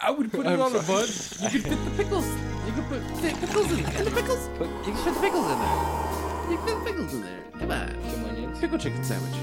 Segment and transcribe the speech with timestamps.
[0.00, 1.06] I would put it I'm on a bun.
[1.40, 2.26] You could fit the pickles.
[2.66, 4.48] You could put fit pickles in and the pickles.
[4.58, 6.50] Put, you can put the pickles in there.
[6.50, 7.42] You can fit the pickles in there.
[7.58, 8.10] Come on.
[8.10, 8.58] Some onions.
[8.60, 9.34] Pickle chicken sandwich.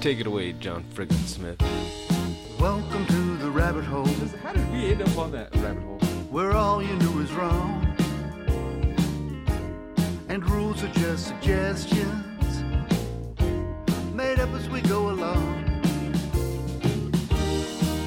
[0.00, 1.60] Take it away, John Friggin Smith.
[2.60, 4.06] Welcome to the rabbit hole,
[4.42, 5.98] How did we end up on that rabbit hole?
[6.30, 7.82] where all you knew is wrong.
[10.28, 12.62] And rules are just suggestions,
[14.12, 14.80] made up as we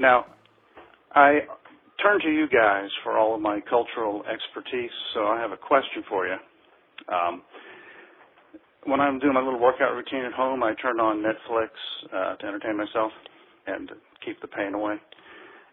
[0.00, 0.26] Now,
[1.14, 1.40] I
[2.02, 6.04] turn to you guys for all of my cultural expertise, so I have a question
[6.08, 6.36] for you.
[7.12, 7.42] Um,
[8.86, 11.68] when I'm doing my little workout routine at home, I turn on Netflix
[12.14, 13.12] uh, to entertain myself
[13.66, 13.90] and
[14.24, 14.96] keep the pain away.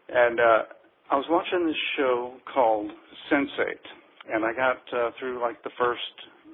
[0.10, 0.64] And uh,
[1.12, 2.92] I was watching this show called
[3.32, 6.02] Sense8, and I got uh, through like the first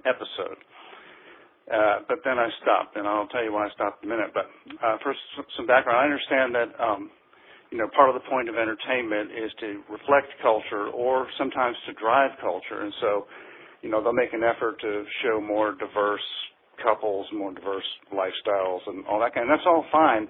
[0.05, 0.57] episode.
[1.71, 4.31] Uh, but then I stopped, and I'll tell you why I stopped in a minute.
[4.33, 4.47] But
[4.85, 5.99] uh, first, some- some background.
[5.99, 7.09] I understand that um,
[7.71, 11.93] you know part of the point of entertainment is to reflect culture, or sometimes to
[11.93, 12.83] drive culture.
[12.83, 13.25] And so,
[13.81, 16.27] you know, they'll make an effort to show more diverse
[16.83, 19.49] couples, more diverse lifestyles, and all that kind.
[19.49, 20.27] And that's all fine,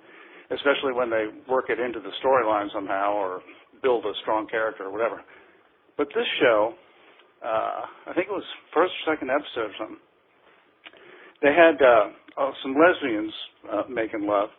[0.52, 3.42] especially when they work it into the storyline somehow, or
[3.82, 5.22] build a strong character, or whatever.
[5.98, 6.74] But this show,
[7.44, 10.02] uh, I think it was first or second episode or something
[11.42, 13.34] they had uh, oh, some lesbians
[13.72, 14.50] uh, making love,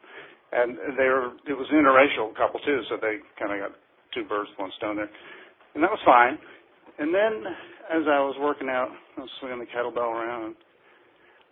[0.53, 3.79] and they were it was an interracial couple too, so they kind of got
[4.15, 5.11] two birds one stone there,
[5.75, 6.39] and that was fine.
[6.99, 7.45] And then
[7.91, 10.55] as I was working out, I was swinging the kettlebell around.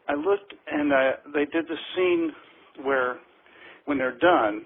[0.09, 2.33] I looked, and uh, they did the scene
[2.85, 3.19] where,
[3.85, 4.65] when they're done,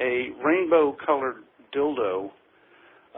[0.00, 1.36] a rainbow-colored
[1.74, 2.30] dildo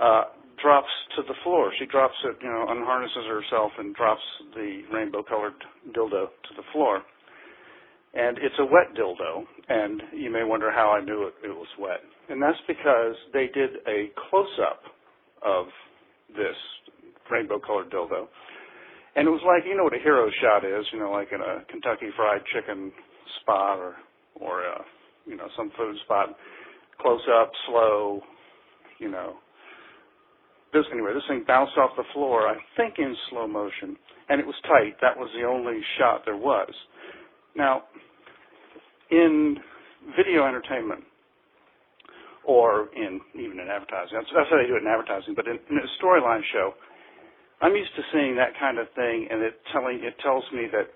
[0.00, 0.22] uh,
[0.62, 1.72] drops to the floor.
[1.78, 4.22] She drops it, you know, unharnesses herself and drops
[4.54, 5.54] the rainbow-colored
[5.94, 7.02] dildo to the floor.
[8.16, 11.66] And it's a wet dildo, and you may wonder how I knew it, it was
[11.78, 12.00] wet.
[12.30, 14.80] And that's because they did a close-up
[15.44, 15.66] of
[16.30, 16.56] this
[17.30, 18.26] rainbow-colored dildo.
[19.16, 21.40] And it was like, you know what a hero shot is, you know, like in
[21.40, 22.90] a Kentucky Fried Chicken
[23.42, 23.94] spot or,
[24.40, 24.82] or, uh,
[25.26, 26.36] you know, some food spot.
[27.00, 28.22] Close up, slow,
[28.98, 29.34] you know,
[30.72, 33.96] this anyway, this thing bounced off the floor, I think in slow motion,
[34.28, 34.96] and it was tight.
[35.00, 36.72] That was the only shot there was.
[37.56, 37.84] Now,
[39.10, 39.56] in
[40.16, 41.04] video entertainment,
[42.44, 45.34] or in even in advertising, that's, how they do it in advertising.
[45.34, 46.74] But in, in a storyline show,
[47.60, 50.86] I'm used to seeing that kind of thing, and it telling it tells me that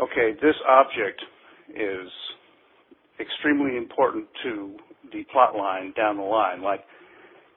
[0.00, 1.22] okay, this object
[1.74, 2.08] is
[3.20, 4.76] extremely important to
[5.12, 6.80] the plot line down the line, like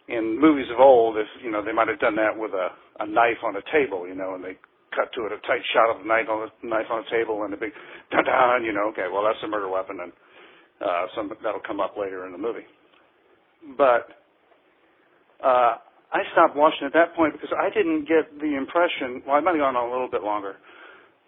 [0.07, 2.69] in movies of old, if you know, they might have done that with a,
[3.03, 4.57] a knife on a table, you know, and they
[4.95, 7.43] cut to it a tight shot of the knife on the knife on the table
[7.43, 7.71] and a big
[8.11, 10.11] dun dun, you know, okay, well that's a murder weapon, and
[10.81, 12.67] uh, some that'll come up later in the movie.
[13.77, 14.09] But
[15.43, 15.77] uh,
[16.11, 19.23] I stopped watching at that point because I didn't get the impression.
[19.25, 20.55] Well, I might have gone on a little bit longer,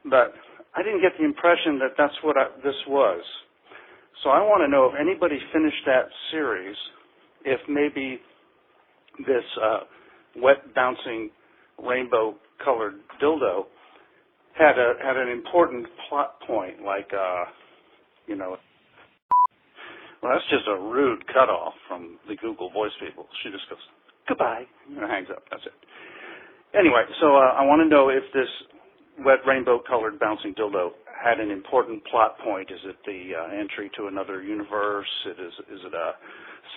[0.03, 0.33] but
[0.75, 3.23] I didn't get the impression that that's what I, this was.
[4.23, 6.75] So I want to know if anybody finished that series,
[7.45, 8.19] if maybe
[9.19, 9.79] this uh,
[10.35, 11.29] wet bouncing
[11.83, 13.65] rainbow colored dildo
[14.57, 17.45] had a had an important plot point like uh
[18.27, 18.57] you know
[20.21, 23.27] well that's just a rude cutoff from the Google voice people.
[23.43, 23.79] She just goes
[24.27, 25.43] goodbye and hangs up.
[25.51, 25.73] That's it.
[26.77, 28.49] Anyway, so uh, I want to know if this
[29.25, 30.91] wet rainbow colored bouncing dildo
[31.23, 32.71] had an important plot point.
[32.71, 35.11] Is it the uh, entry to another universe?
[35.27, 36.13] It is is it a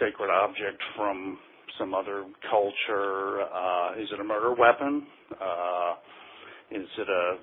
[0.00, 1.39] sacred object from
[1.79, 3.43] some other culture?
[3.43, 5.07] Uh, is it a murder weapon?
[5.33, 5.95] Uh,
[6.71, 7.37] is it a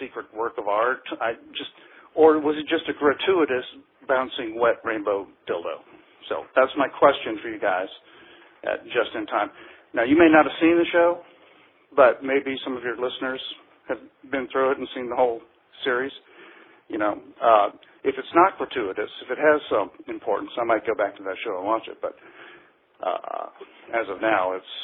[0.00, 1.02] secret work of art?
[1.20, 1.70] I just,
[2.14, 3.64] or was it just a gratuitous
[4.06, 5.82] bouncing wet rainbow dildo?
[6.28, 7.88] So that's my question for you guys
[8.64, 9.50] at just in time.
[9.94, 11.22] Now you may not have seen the show,
[11.96, 13.40] but maybe some of your listeners
[13.88, 13.98] have
[14.30, 15.40] been through it and seen the whole
[15.84, 16.12] series.
[16.88, 17.68] You know, uh,
[18.04, 21.36] if it's not gratuitous, if it has some importance, I might go back to that
[21.44, 21.98] show and watch it.
[22.00, 22.14] But
[23.04, 23.48] uh,
[23.94, 24.74] as of now, it's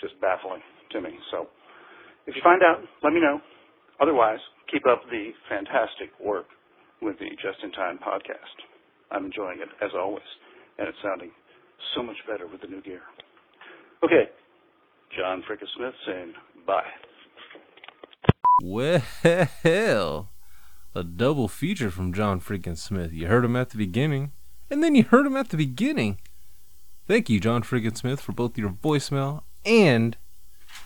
[0.00, 0.62] just baffling
[0.92, 1.10] to me.
[1.30, 1.46] So,
[2.26, 3.40] if you find out, let me know.
[4.00, 4.38] Otherwise,
[4.70, 6.46] keep up the fantastic work
[7.02, 8.56] with the Just in Time podcast.
[9.10, 10.26] I'm enjoying it as always,
[10.78, 11.30] and it's sounding
[11.94, 13.02] so much better with the new gear.
[14.04, 14.30] Okay,
[15.16, 16.32] John Fricka Smith saying
[16.66, 16.82] bye.
[18.62, 20.28] Well,
[20.94, 23.12] a double feature from John freaking Smith.
[23.12, 24.32] You heard him at the beginning,
[24.70, 26.18] and then you heard him at the beginning.
[27.08, 30.18] Thank you, John Friggin Smith, for both your voicemail and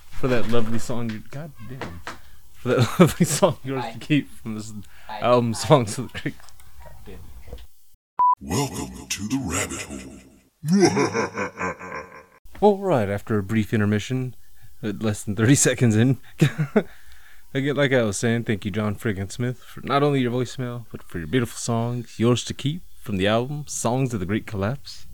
[0.08, 1.10] for that lovely song.
[1.10, 2.00] You, God damn.
[2.52, 4.72] For that lovely song yours to keep from this
[5.20, 6.34] album, Songs of the Creek.
[8.40, 10.20] Welcome to the rabbit hole.
[12.60, 14.36] All right, after a brief intermission,
[14.80, 16.20] uh, less than 30 seconds in,
[17.54, 20.86] Again, like I was saying, thank you, John Friggin Smith, for not only your voicemail,
[20.92, 24.46] but for your beautiful songs, yours to keep from the album Songs of the Great
[24.46, 25.06] Collapse,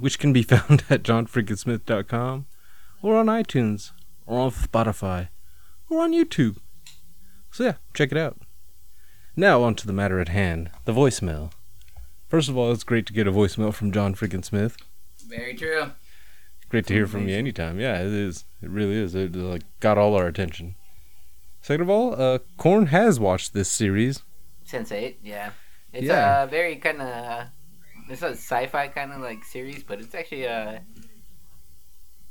[0.00, 2.46] which can be found at johnfrigginsmith.com,
[3.02, 3.92] or on iTunes,
[4.26, 5.28] or on Spotify,
[5.88, 6.58] or on YouTube.
[7.50, 8.38] So yeah, check it out.
[9.36, 11.52] Now on to the matter at hand, the voicemail.
[12.28, 14.76] First of all, it's great to get a voicemail from John Friggin Smith.
[15.28, 15.92] Very true.
[16.68, 17.80] Great to hear from you anytime.
[17.80, 18.44] Yeah, it is.
[18.60, 19.14] It really is.
[19.14, 20.74] It like got all our attention.
[21.62, 24.22] Second of all, uh, Corn has watched this series.
[24.64, 25.52] Sense Eight, yeah.
[25.92, 26.42] It's Yeah.
[26.42, 27.46] a very kind of
[28.10, 30.78] it's a sci-fi kind of like series, but it's actually uh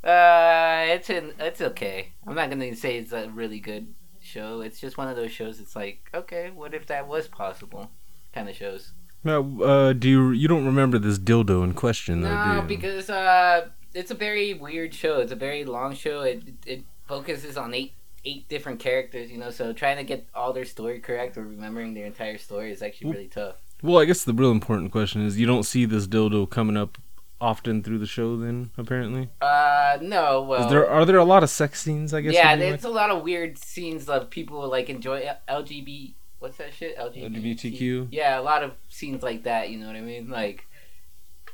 [0.04, 2.12] uh it's an it's okay.
[2.26, 4.60] I'm not gonna say it's a really good show.
[4.60, 5.60] It's just one of those shows.
[5.60, 7.90] It's like okay, what if that was possible?
[8.32, 8.92] Kind of shows.
[9.24, 12.34] Now, uh, do you you don't remember this dildo in question though?
[12.34, 12.62] No, do you?
[12.62, 15.20] because uh, it's a very weird show.
[15.20, 16.22] It's a very long show.
[16.22, 17.94] It it focuses on eight
[18.24, 19.30] eight different characters.
[19.30, 22.70] You know, so trying to get all their story correct or remembering their entire story
[22.70, 23.56] is actually really tough.
[23.82, 26.98] Well, I guess the real important question is you don't see this dildo coming up
[27.40, 28.36] often through the show.
[28.36, 30.42] Then apparently, Uh, no.
[30.42, 32.12] Well, is there are there a lot of sex scenes?
[32.12, 32.34] I guess.
[32.34, 36.14] yeah, there's a lot of weird scenes of people like enjoy LGBT.
[36.40, 36.96] What's that shit?
[36.98, 37.56] LGBT.
[37.56, 38.08] LGBTQ?
[38.10, 39.70] Yeah, a lot of scenes like that.
[39.70, 40.28] You know what I mean?
[40.30, 40.66] Like,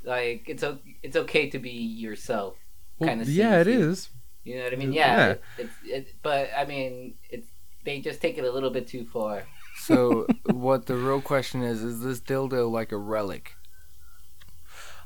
[0.04, 2.56] like it's o- it's okay to be yourself.
[2.98, 3.28] Well, kind of.
[3.28, 4.10] yeah, it is.
[4.44, 4.92] You know what I mean?
[4.92, 5.16] Yeah.
[5.16, 5.30] Yeah.
[5.30, 7.46] It, it's it, but I mean, it's
[7.84, 9.44] they just take it a little bit too far.
[9.86, 13.56] So, what the real question is: Is this dildo like a relic?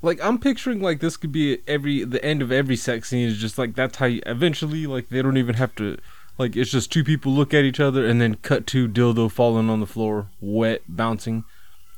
[0.00, 3.38] Like I'm picturing like this could be every the end of every sex scene is
[3.38, 5.98] just like that's how you eventually like they don't even have to
[6.38, 9.68] like it's just two people look at each other and then cut to dildo falling
[9.68, 11.42] on the floor wet bouncing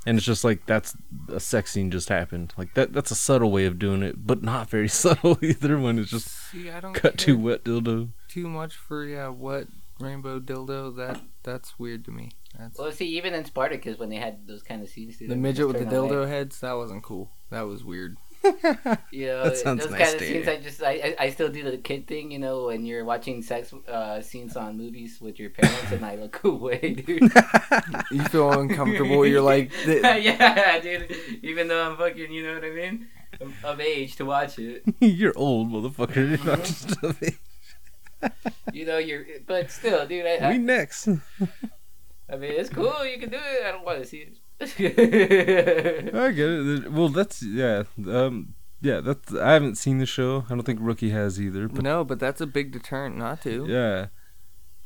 [0.06, 0.96] and it's just like that's
[1.28, 4.42] a sex scene just happened like that that's a subtle way of doing it but
[4.42, 8.48] not very subtle either when it's just See, I don't cut to wet dildo too
[8.48, 9.66] much for yeah, what
[9.98, 10.96] rainbow dildo?
[10.96, 12.30] That that's weird to me.
[12.58, 15.66] That's Well, see, even in Spartacus, when they had those kind of scenes, the midget
[15.66, 16.08] with the turn away.
[16.10, 16.60] dildo heads.
[16.60, 17.30] That wasn't cool.
[17.50, 18.16] That was weird.
[19.12, 20.26] You know, That sounds those kind of nasty.
[20.26, 20.48] scenes.
[20.48, 22.30] I just, I, I, I still do the kid thing.
[22.30, 26.14] You know, when you're watching sex uh, scenes on movies with your parents, and I
[26.16, 27.30] look away, dude.
[28.10, 29.26] You feel uncomfortable.
[29.26, 31.14] You're like, th- yeah, dude.
[31.42, 33.06] Even though I'm fucking, you know what I mean,
[33.40, 34.82] of, of age to watch it.
[35.00, 37.34] you're old motherfucker You're not just a bit-
[38.72, 40.24] You know, you're, but still, dude.
[40.26, 41.08] I, we I, next
[42.32, 43.04] I mean, it's cool.
[43.04, 43.64] You can do it.
[43.66, 44.38] I don't want to see it.
[46.14, 50.54] I get it well that's yeah um yeah that's I haven't seen the show I
[50.54, 53.66] don't think Rookie has either but no, but that's a big deterrent not to.
[53.68, 54.06] Yeah.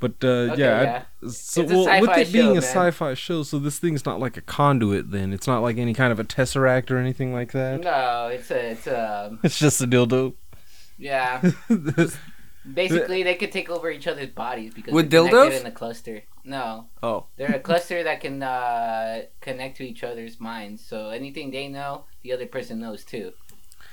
[0.00, 1.02] But uh, Okay, yeah, yeah.
[1.24, 2.62] I, so It's well, with sci-fi it being show, a man.
[2.62, 5.10] sci-fi show, so this thing's not like a conduit.
[5.12, 7.80] Then it's not like any kind of a tesseract or anything like that.
[7.80, 10.34] no, it's a, it's a, It's just a dildo.
[10.98, 11.40] yeah.
[12.72, 15.60] Basically, they could take over each other's bodies because With they're dildos?
[15.60, 16.22] in a cluster.
[16.44, 20.84] No, Oh, they're a cluster that can uh, connect to each other's minds.
[20.84, 23.32] So anything they know, the other person knows too.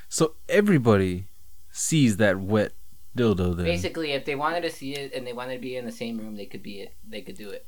[0.09, 1.27] so everybody
[1.71, 2.73] sees that wet
[3.17, 3.55] dildo.
[3.55, 5.91] Then Basically, if they wanted to see it and they wanted to be in the
[5.91, 6.93] same room, they could be it.
[7.07, 7.65] They could do it,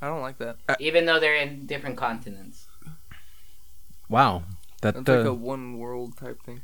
[0.00, 0.56] I don't like that.
[0.80, 2.66] even though they're in different continents.
[4.08, 4.44] wow,
[4.82, 6.62] that That's uh, like a one world type thing.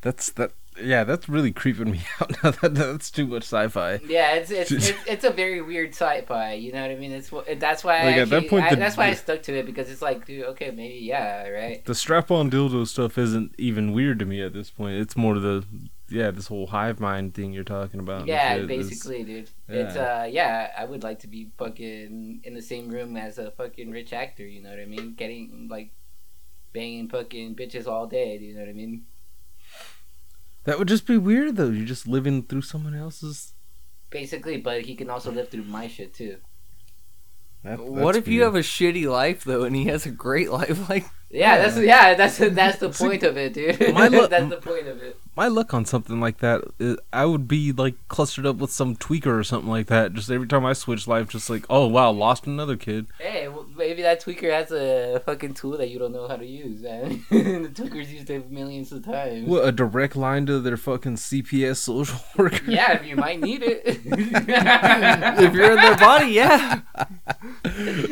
[0.00, 0.52] that's that.
[0.82, 2.42] Yeah, that's really creeping me out.
[2.42, 4.00] Now that that's too much sci-fi.
[4.06, 6.52] Yeah, it's it's, it's it's a very weird sci-fi.
[6.54, 7.12] You know what I mean?
[7.12, 9.54] It's that's why Like, I at that point, I, the- that's why I stuck to
[9.58, 11.84] it because it's like, dude, okay, maybe yeah, right.
[11.84, 14.96] The strap-on dildo stuff isn't even weird to me at this point.
[14.98, 15.64] It's more the
[16.10, 18.26] yeah, this whole hive mind thing you're talking about.
[18.26, 19.50] Yeah, is- basically, dude.
[19.68, 23.50] It's uh, yeah, I would like to be fucking in the same room as a
[23.50, 24.46] fucking rich actor.
[24.46, 25.14] You know what I mean?
[25.14, 25.90] Getting like
[26.72, 28.38] banging fucking bitches all day.
[28.38, 29.02] Do you know what I mean?
[30.64, 31.70] That would just be weird though.
[31.70, 33.54] You're just living through someone else's.
[34.10, 36.38] Basically, but he can also live through my shit too.
[37.64, 40.88] That, What if you have a shitty life though, and he has a great life?
[40.88, 43.94] Like, Yeah, that's yeah, that's that's the point of it, dude.
[43.94, 45.18] My lo- that's the point of it.
[45.36, 46.62] my luck on something like that?
[46.78, 50.14] Is, I would be like clustered up with some tweaker or something like that.
[50.14, 53.08] Just every time I switch life, just like, oh wow, lost another kid.
[53.18, 56.46] Hey, well, maybe that tweaker has a fucking tool that you don't know how to
[56.46, 57.22] use, man.
[57.30, 59.46] the tweakers used it millions of times.
[59.46, 62.64] What a direct line to their fucking CPS social worker.
[62.66, 63.82] Yeah, you might need it.
[63.84, 66.80] if you're in their body, yeah.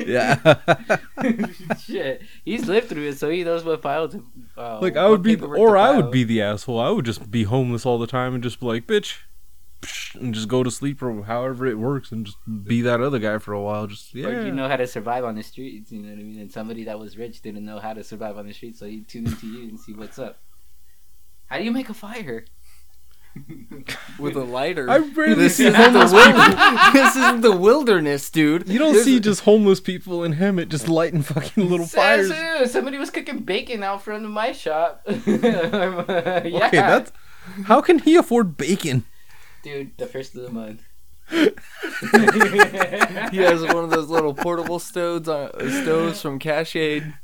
[0.07, 0.57] yeah.
[1.81, 4.25] Shit, he's lived through it, so he knows what file to.
[4.57, 6.81] Uh, like I would be, or I would be the asshole.
[6.81, 9.19] I would just be homeless all the time and just be like, bitch,
[10.15, 13.37] and just go to sleep or however it works and just be that other guy
[13.37, 13.87] for a while.
[13.87, 14.29] Just yeah.
[14.29, 16.41] Or you know how to survive on the streets, you know what I mean?
[16.41, 19.03] And somebody that was rich didn't know how to survive on the streets, so he
[19.03, 20.39] tuned into you and see what's up.
[21.47, 22.47] How do you make a fire?
[24.19, 24.89] With a lighter.
[24.91, 26.33] I rarely this see homeless wil-
[26.93, 28.69] This isn't the wilderness, dude.
[28.69, 32.33] You don't There's see just homeless people in Hemet just lighting fucking little fires.
[32.71, 35.03] Somebody was cooking bacon out front of my shop.
[35.27, 36.43] yeah.
[36.45, 37.13] Okay, that's
[37.65, 39.05] how can he afford bacon?
[39.63, 40.83] Dude, the first of the month.
[41.29, 41.51] He
[43.39, 45.51] has one of those little portable stoves, uh,
[45.83, 47.15] stoves from Cash Aid.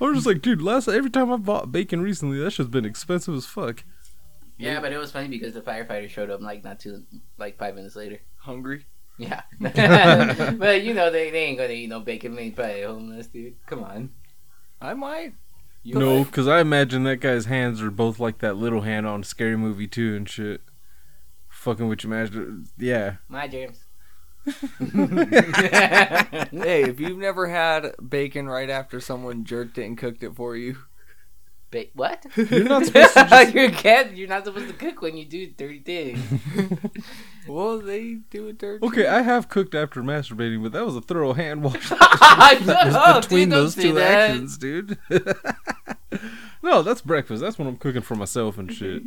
[0.00, 3.34] I'm just like, dude, last every time I bought bacon recently, that shit's been expensive
[3.34, 3.82] as fuck.
[4.62, 7.02] Yeah, but it was funny because the firefighter showed up like not too
[7.38, 8.20] like five minutes later.
[8.38, 8.86] Hungry.
[9.18, 13.26] Yeah, but you know they, they ain't gonna eat no bacon made by a homeless
[13.26, 13.56] dude.
[13.66, 14.10] Come on.
[14.80, 15.34] I might.
[15.84, 19.24] You No, because I imagine that guy's hands are both like that little hand on
[19.24, 20.60] Scary Movie 2 and shit.
[21.48, 22.66] Fucking with your imagine.
[22.78, 23.16] Yeah.
[23.28, 23.84] My dreams.
[26.52, 30.56] Hey, if you've never had bacon right after someone jerked it and cooked it for
[30.56, 30.78] you,
[31.72, 32.24] Ba- what?
[32.36, 33.54] You're not supposed to just.
[33.54, 34.14] you can't.
[34.14, 36.20] You're not supposed to cook when you do dirty things.
[37.48, 38.86] well, they do it dirty.
[38.86, 43.22] Okay, I have cooked after masturbating, but that was a thorough hand wash Shut up,
[43.22, 44.30] between dude, don't those two that.
[44.30, 44.98] actions, dude.
[46.62, 47.40] no, that's breakfast.
[47.42, 49.02] That's when I'm cooking for myself and shit.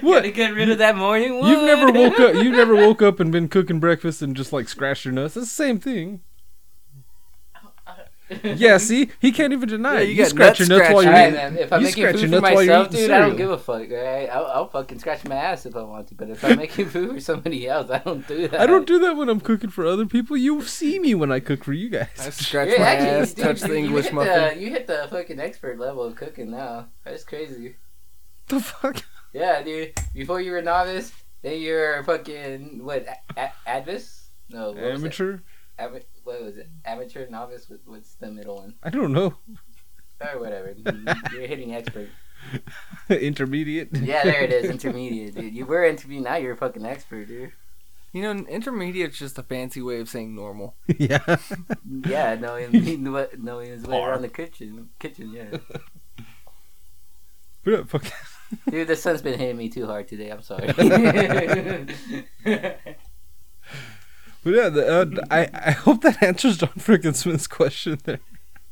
[0.00, 0.22] What?
[0.22, 1.48] Gotta get rid of that morning wood.
[1.50, 2.34] You've never woke up.
[2.34, 5.36] You've never woke up and been cooking breakfast and just like scratched your nuts.
[5.36, 6.20] It's the same thing.
[8.42, 10.08] Yeah, see, he can't even deny Yeah, it.
[10.10, 11.34] you You, scratch your nuts while you're Alright, eating.
[11.54, 11.56] man.
[11.58, 13.36] If I'm you making scratch food for nuts while you're myself, eating dude, I don't
[13.36, 13.90] give a fuck.
[13.90, 14.26] Right?
[14.28, 16.14] I'll, I'll fucking scratch my ass if I want to.
[16.14, 18.60] But if I'm making food for somebody else, I don't do that.
[18.60, 20.36] I don't do that when I'm cooking for other people.
[20.36, 22.08] You see me when I cook for you guys.
[22.18, 22.34] I guys.
[22.36, 24.58] scratch Yeah, my actually, ass, dude, touch you- the you English hit muffin.
[24.58, 26.88] The, you hit the fucking expert level of cooking now.
[27.04, 27.76] That's crazy.
[28.48, 29.02] the fuck?
[29.32, 29.92] Yeah, dude.
[30.14, 33.06] Before you were novice, then you're fucking what?
[33.36, 34.22] A- a- advis?
[34.50, 34.94] No, what was it?
[34.94, 35.38] Amateur?
[35.78, 36.68] Ama- what was it?
[36.84, 37.70] Amateur, novice.
[37.84, 38.74] What's the middle one?
[38.82, 39.34] I don't know.
[40.20, 40.74] Or whatever.
[41.32, 42.08] you're hitting expert.
[43.10, 43.88] Intermediate?
[43.96, 44.70] Yeah, there it is.
[44.70, 45.54] Intermediate, dude.
[45.54, 46.24] You were intermediate.
[46.24, 47.52] Now you're a fucking expert, dude.
[48.12, 50.74] You know, intermediate's just a fancy way of saying normal.
[50.98, 51.36] yeah.
[52.06, 54.10] Yeah, knowing what knowing his way Par.
[54.10, 54.88] around the kitchen.
[54.98, 55.58] Kitchen, yeah.
[57.64, 58.04] But, fuck.
[58.70, 60.30] Dude, the sun's been hitting me too hard today.
[60.30, 60.68] I'm sorry.
[64.48, 64.88] But yeah, the,
[65.20, 68.20] uh, I, I hope that answers John Frickin Smith's question there.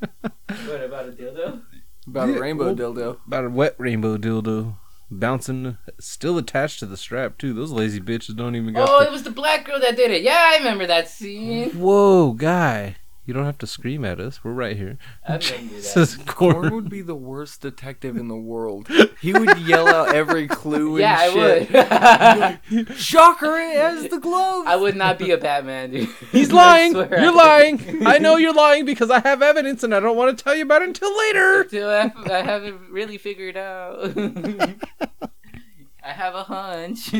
[0.01, 1.61] what about a dildo?
[2.07, 3.19] About Yeah, a rainbow well- dildo.
[3.27, 4.77] About a wet rainbow dildo.
[5.11, 7.53] Bouncing, still attached to the strap, too.
[7.53, 10.11] Those lazy bitches don't even got Oh, the- it was the black girl that did
[10.11, 10.23] it.
[10.23, 11.71] Yeah, I remember that scene.
[11.73, 12.97] Whoa, guy.
[13.27, 14.45] You don't have to scream at us.
[14.45, 14.99] We're right here.
[15.29, 15.83] I remember that.
[15.83, 16.75] Says Corn corn.
[16.75, 18.89] would be the worst detective in the world.
[19.21, 21.75] He would yell out every clue and Yeah, shit.
[21.75, 22.97] I would.
[22.97, 24.67] Shocker, it has the glove.
[24.69, 26.09] I would not be a Batman, dude.
[26.33, 26.93] He's lying.
[26.95, 28.07] You're I- lying.
[28.07, 30.63] I know you're lying because I have evidence and I don't want to tell you
[30.63, 31.63] about it until later.
[31.63, 34.17] Until I, I haven't really figured out.
[34.17, 37.11] I have a hunch.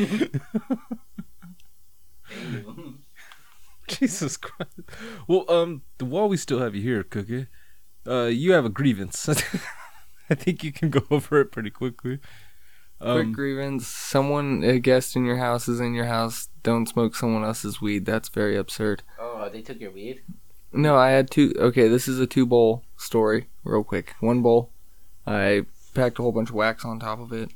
[3.87, 3.97] Damn.
[3.99, 4.71] Jesus Christ.
[5.27, 7.47] Well, um, while we still have you here, Cookie,
[8.07, 9.27] uh, you have a grievance.
[10.29, 12.19] I think you can go over it pretty quickly.
[12.99, 13.87] Quick Um, grievance.
[13.87, 16.49] Someone, a guest in your house is in your house.
[16.63, 18.05] Don't smoke someone else's weed.
[18.05, 19.03] That's very absurd.
[19.19, 20.21] oh, they took your weed?
[20.73, 21.53] No, I had two.
[21.57, 24.15] Okay, this is a two bowl story, real quick.
[24.19, 24.71] One bowl,
[25.25, 27.51] I packed a whole bunch of wax on top of it,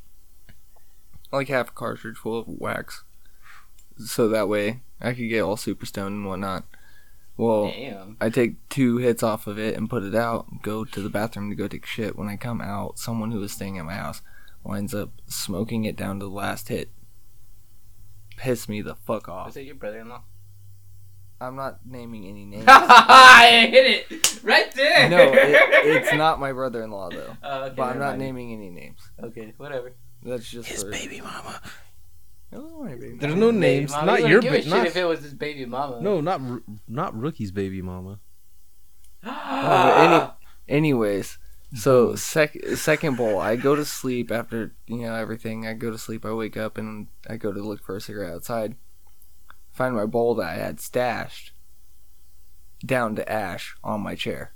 [1.31, 3.03] like half a cartridge full of wax,
[3.97, 6.65] so that way I could get all super stoned and whatnot.
[7.37, 8.17] Well, Damn.
[8.21, 10.61] I take two hits off of it and put it out.
[10.61, 12.15] Go to the bathroom to go take shit.
[12.15, 14.21] When I come out, someone who was staying at my house
[14.63, 16.91] winds up smoking it down to the last hit.
[18.37, 19.47] Piss me the fuck off.
[19.47, 20.21] Was it your brother-in-law?
[21.39, 22.65] I'm not naming any names.
[22.67, 25.09] I hit it right there.
[25.09, 25.33] no, it,
[26.03, 27.37] it's not my brother-in-law though.
[27.43, 28.19] Oh, okay, but I'm not mind.
[28.21, 28.99] naming any names.
[29.23, 29.93] Okay, whatever.
[30.21, 31.59] That's just His for baby mama.
[32.51, 33.17] My baby.
[33.19, 33.91] There's no names.
[33.91, 34.05] mama.
[34.05, 36.01] Not You your wouldn't give a ba- shit not if it was his baby mama.
[36.01, 36.41] No, not
[36.87, 38.19] not rookie's baby mama.
[39.23, 40.33] Oh,
[40.67, 41.37] any, anyways,
[41.75, 45.65] so sec- second bowl, I go to sleep after you know everything.
[45.67, 46.25] I go to sleep.
[46.25, 48.75] I wake up and I go to look for a cigarette outside.
[49.71, 51.51] Find my bowl that I had stashed
[52.85, 54.53] down to ash on my chair.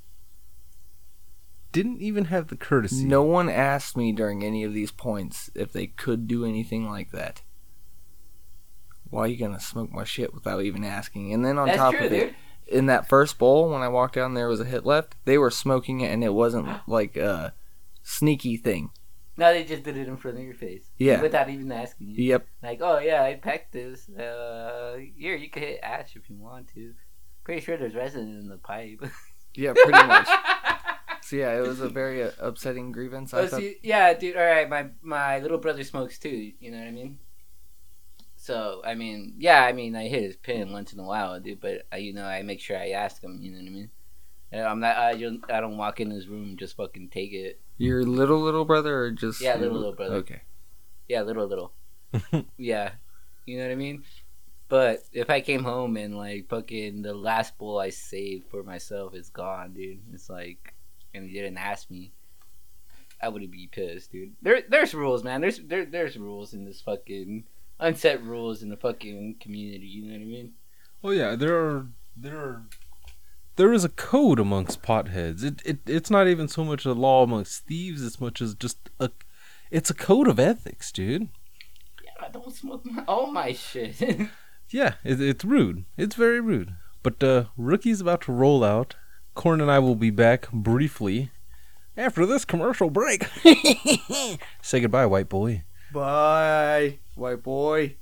[1.71, 3.05] Didn't even have the courtesy.
[3.05, 7.11] No one asked me during any of these points if they could do anything like
[7.11, 7.41] that.
[9.15, 11.33] Why are you gonna smoke my shit without even asking?
[11.33, 12.33] And then on That's top true, of it,
[12.67, 15.15] in that first bowl, when I walked down, there was a hit left.
[15.25, 17.53] They were smoking it, and it wasn't like a
[18.03, 18.91] sneaky thing.
[19.37, 20.89] No, they just did it in front of your face.
[20.97, 21.21] Yeah.
[21.21, 22.23] Without even asking you.
[22.23, 22.47] Yep.
[22.63, 24.07] Like, oh yeah, I packed this.
[24.09, 26.93] Uh, here you can hit ash if you want to.
[27.43, 29.03] Pretty sure there's resin in the pipe.
[29.57, 30.27] Yeah, pretty much.
[31.21, 33.33] so yeah, it was a very uh, upsetting grievance.
[33.33, 34.35] I Oh, thought, see, yeah, dude.
[34.35, 36.51] All right, my my little brother smokes too.
[36.59, 37.19] You know what I mean?
[38.45, 41.59] So I mean, yeah, I mean, I hit his pin once in a while, dude.
[41.59, 43.39] But uh, you know, I make sure I ask him.
[43.41, 43.89] You know what I mean?
[44.53, 44.97] I'm not.
[44.97, 45.43] I don't.
[45.51, 47.59] I don't walk in his room just fucking take it.
[47.79, 50.15] your little little brother, or just Yeah, little, little brother.
[50.17, 50.41] Okay.
[51.07, 51.73] Yeah, little little.
[52.57, 52.91] yeah,
[53.47, 54.03] you know what I mean.
[54.69, 59.15] But if I came home and like fucking the last bowl I saved for myself
[59.15, 60.75] is gone, dude, it's like,
[61.15, 62.13] and he didn't ask me,
[63.19, 64.33] I would be pissed, dude.
[64.43, 65.41] There, there's rules, man.
[65.41, 67.45] There's there, there's rules in this fucking
[67.79, 69.85] unset rules in the fucking community.
[69.85, 70.53] You know what I mean?
[71.03, 72.63] Oh yeah, there are there are
[73.55, 75.43] there is a code amongst potheads.
[75.43, 78.89] It, it it's not even so much a law amongst thieves as much as just
[78.99, 79.09] a
[79.71, 81.29] it's a code of ethics, dude.
[82.03, 84.01] Yeah, I don't smoke my, all my shit.
[84.69, 85.85] Yeah, it, it's rude.
[85.95, 86.75] It's very rude.
[87.03, 88.95] But uh, rookie's about to roll out.
[89.35, 91.29] Corn and I will be back briefly
[91.95, 93.25] after this commercial break.
[94.61, 95.63] Say goodbye, white boy.
[95.95, 97.95] Bye, white boy.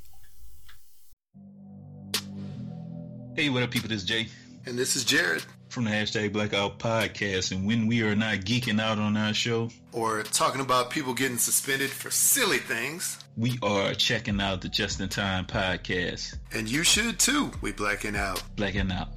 [3.36, 3.88] Hey, what up, people?
[3.88, 4.29] This is Jay
[4.65, 7.51] And this is Jared, from the hashtag Blackout Podcast.
[7.51, 11.38] And when we are not geeking out on our show, or talking about people getting
[11.38, 13.19] suspended for silly things.
[13.38, 16.34] we are checking out the Just in Time Podcast.
[16.51, 17.51] And you should too.
[17.62, 18.41] We blacking out.
[18.56, 19.10] Blacking out.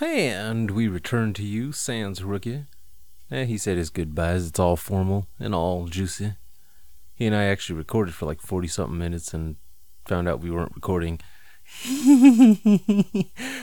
[0.00, 2.64] And we return to you, Sans Rookie.
[3.30, 4.46] Eh, he said his goodbyes.
[4.48, 6.34] It's all formal and all juicy.
[7.14, 9.56] He and I actually recorded for like 40 something minutes and
[10.06, 11.20] found out we weren't recording.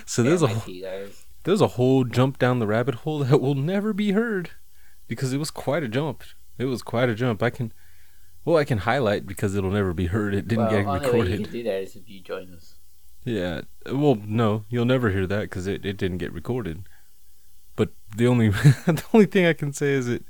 [0.05, 1.25] so there's a Damn, my wh- tea, guys.
[1.43, 4.51] there's a whole jump down the rabbit hole that will never be heard
[5.07, 6.23] because it was quite a jump.
[6.57, 7.43] It was quite a jump.
[7.43, 7.71] I can
[8.43, 10.33] well, I can highlight because it'll never be heard.
[10.33, 11.43] It didn't well, get only way you recorded.
[11.43, 12.75] can do that is if you join us.
[13.23, 13.61] Yeah.
[13.85, 16.83] Well, no, you'll never hear that because it, it didn't get recorded.
[18.15, 20.25] The only the only thing I can say is it,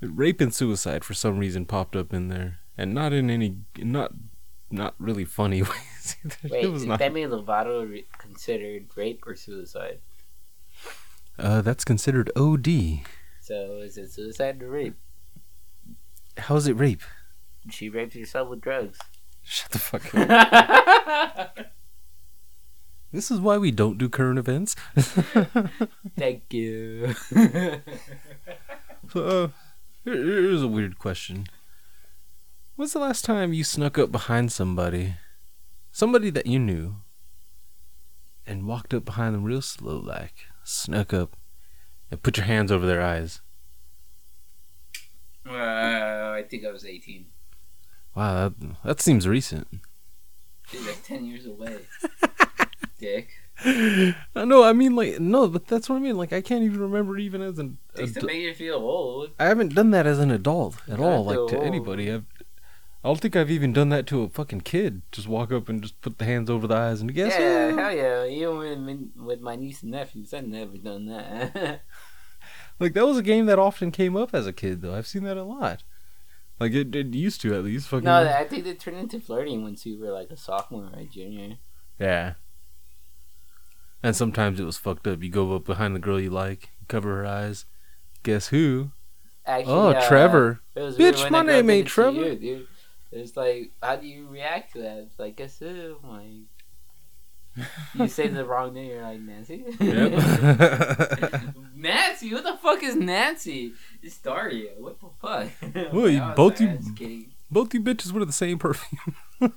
[0.00, 4.12] rape and suicide for some reason popped up in there, and not in any not
[4.70, 6.16] not really funny ways.
[6.24, 6.36] either.
[6.54, 6.98] Wait, it was is not.
[6.98, 10.00] Demi Lovato re- considered rape or suicide?
[11.38, 13.00] Uh, that's considered OD.
[13.40, 14.96] So is it suicide or rape?
[16.36, 17.02] How's it rape?
[17.70, 18.98] She raped herself with drugs.
[19.42, 21.58] Shut the fuck up.
[23.12, 24.74] This is why we don't do current events.
[26.16, 27.14] Thank you.
[29.10, 29.48] So, uh,
[30.04, 31.46] here- here's a weird question.
[32.76, 35.14] When's the last time you snuck up behind somebody,
[35.90, 36.96] somebody that you knew,
[38.46, 41.38] and walked up behind them real slow, like snuck up,
[42.10, 43.40] and put your hands over their eyes?
[45.46, 47.26] uh, I think I was 18.
[48.14, 49.68] Wow, that, that seems recent.
[50.70, 51.78] Dude, like 10 years away.
[52.98, 53.28] Dick.
[53.64, 54.62] I know.
[54.62, 56.16] I mean, like, no, but that's what I mean.
[56.16, 57.78] Like, I can't even remember even as an.
[57.94, 59.30] Takes to adu- make you feel old.
[59.38, 61.24] I haven't done that as an adult at all.
[61.24, 61.66] Like to old.
[61.66, 62.12] anybody.
[62.12, 62.24] I've,
[63.02, 65.02] I don't think I've even done that to a fucking kid.
[65.12, 67.76] Just walk up and just put the hands over the eyes and guess yeah, who?
[67.76, 68.24] hell yeah.
[68.24, 71.82] Even with, with my niece and nephews, I've never done that.
[72.80, 74.94] Like that was a game that often came up as a kid, though.
[74.94, 75.82] I've seen that a lot.
[76.60, 77.88] Like it, it used to at least.
[77.88, 80.98] Fucking no, I think it turned into flirting once you were like a sophomore or
[80.98, 81.56] a junior.
[81.98, 82.34] yeah.
[84.02, 85.22] And sometimes it was fucked up.
[85.22, 87.64] You go up behind the girl you like, cover her eyes.
[88.22, 88.90] Guess who?
[89.44, 90.60] Actually, Oh, uh, Trevor.
[90.76, 92.28] Bitch, my name ain't Trevor.
[92.28, 92.66] You, dude.
[93.10, 94.98] It's like, how do you react to that?
[94.98, 95.96] It's like, guess who?
[96.04, 96.46] Like,
[97.94, 99.64] you say the wrong name, you're like Nancy.
[99.80, 100.12] Yep.
[101.74, 103.72] Nancy, what the fuck is Nancy?
[104.02, 104.72] It's Daria.
[104.78, 105.48] What the fuck?
[105.92, 109.00] Well, you- both like, you- "I'm just kidding." Both you bitches wear the same perfume.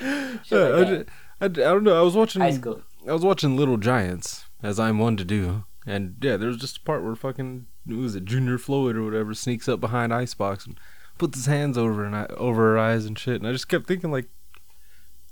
[0.50, 1.08] I, like
[1.40, 1.98] I, I don't know.
[1.98, 2.42] I was watching.
[2.42, 2.82] High school.
[3.06, 6.78] I was watching Little Giants, as I'm one to do, and yeah, there was just
[6.78, 10.66] a part where fucking who was it Junior Floyd or whatever sneaks up behind Icebox
[10.66, 10.78] and
[11.18, 14.10] puts his hands over and over her eyes and shit, and I just kept thinking
[14.10, 14.28] like,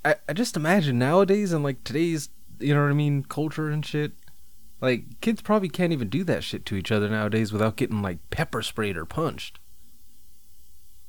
[0.04, 3.84] I I just imagine nowadays and like today's you know what I mean culture and
[3.84, 4.12] shit.
[4.80, 8.18] Like kids probably can't even do that shit to each other nowadays without getting like
[8.30, 9.58] pepper sprayed or punched.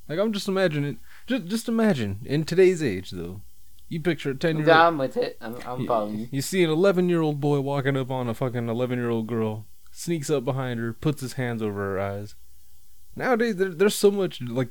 [0.07, 3.41] Like I'm just imagining, just just imagine in today's age though,
[3.89, 5.37] you picture a ten I'm with it.
[5.41, 6.27] I'm, I'm you, following you.
[6.31, 9.27] you see an 11 year old boy walking up on a fucking 11 year old
[9.27, 12.35] girl, sneaks up behind her, puts his hands over her eyes.
[13.15, 14.69] Nowadays, there, there's so much like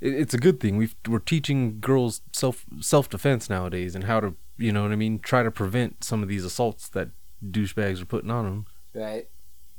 [0.00, 0.76] it, it's a good thing.
[0.76, 4.96] We've, we're teaching girls self self defense nowadays and how to you know what I
[4.96, 7.08] mean, try to prevent some of these assaults that
[7.44, 8.66] douchebags are putting on them.
[8.94, 9.28] Right.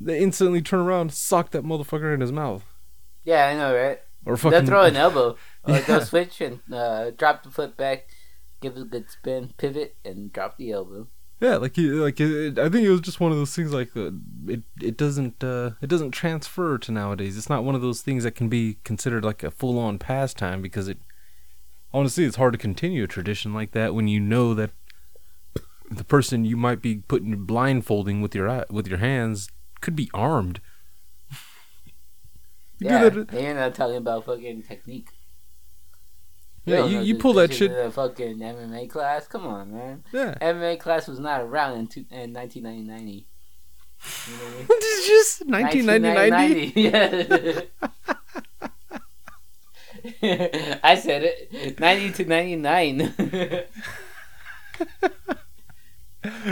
[0.01, 2.65] They instantly turn around, sock that motherfucker in his mouth,
[3.23, 4.01] Yeah, I know, right?
[4.25, 5.37] or fucking They'll throw an elbow.
[5.63, 5.79] Or Yeah.
[5.81, 8.07] they'll switch and uh, drop the foot back,
[8.65, 11.07] give it a good spin, pivot, and drop the elbow.
[11.39, 13.95] Yeah, like he, like it, I think it was just one of those things like
[13.95, 14.11] uh,
[14.47, 17.37] it it doesn't uh, it doesn't transfer to nowadays.
[17.37, 20.61] It's not one of those things that can be considered like a full on pastime
[20.61, 20.97] because it
[21.93, 24.71] honestly it's hard to continue a tradition like that when you know that
[25.91, 29.49] the person you might be putting blindfolding with your eye, with your hands
[29.81, 30.61] could be armed.
[32.77, 35.07] Yeah, you're not talking about fucking technique.
[36.65, 37.71] Yeah, you, you pull that shit.
[37.71, 39.27] a fucking MMA class.
[39.27, 40.03] Come on, man.
[40.11, 40.33] Yeah.
[40.41, 43.27] MMA class was not around in, two, in 1990.
[44.27, 44.67] You know I mean?
[45.05, 46.81] Just 1990.
[46.83, 47.69] 1990,
[50.21, 50.77] Yeah.
[50.83, 51.79] I said it.
[51.79, 53.13] 90 to 99.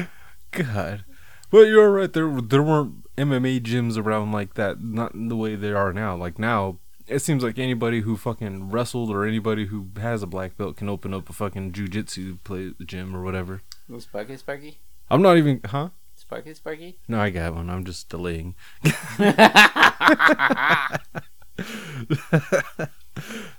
[0.52, 1.06] God.
[1.52, 2.12] Well, you're right.
[2.12, 4.82] There, there weren't MMA gyms around like that.
[4.82, 6.16] Not in the way they are now.
[6.16, 10.58] Like now, it seems like anybody who fucking wrestled or anybody who has a black
[10.58, 13.62] belt can open up a fucking jujitsu play gym or whatever.
[14.00, 14.80] Sparky, Sparky?
[15.10, 15.90] I'm not even, huh?
[16.16, 16.98] Sparky, Sparky?
[17.08, 17.70] No, I got one.
[17.70, 18.56] I'm just delaying.
[18.84, 18.92] no,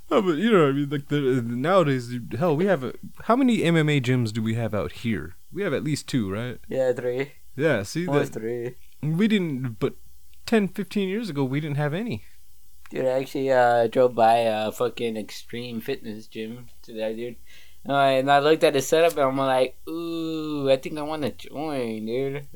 [0.09, 2.95] but you know, what I mean, like the nowadays, hell, we have a.
[3.25, 5.37] How many MMA gyms do we have out here?
[5.53, 6.59] We have at least two, right?
[6.69, 7.33] Yeah, three.
[7.57, 8.77] Yeah, see that three.
[9.03, 9.95] we didn't, but
[10.47, 12.25] 10, 15 years ago, we didn't have any.
[12.95, 17.37] Dude, I actually uh, drove by a fucking extreme fitness gym today, dude.
[17.89, 21.23] Uh, and I looked at the setup and I'm like, ooh, I think I want
[21.23, 22.47] to join, dude.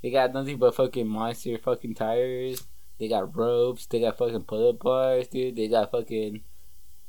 [0.00, 2.68] They got nothing but fucking monster fucking tires.
[3.00, 3.86] They got ropes.
[3.86, 5.56] They got fucking pull up bars, dude.
[5.56, 6.42] They got fucking.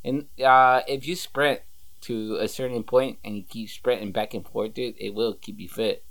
[0.04, 1.62] And uh, if you sprint
[2.02, 5.60] to a certain point and you keep sprinting back and forth, dude, it will keep
[5.60, 6.04] you fit.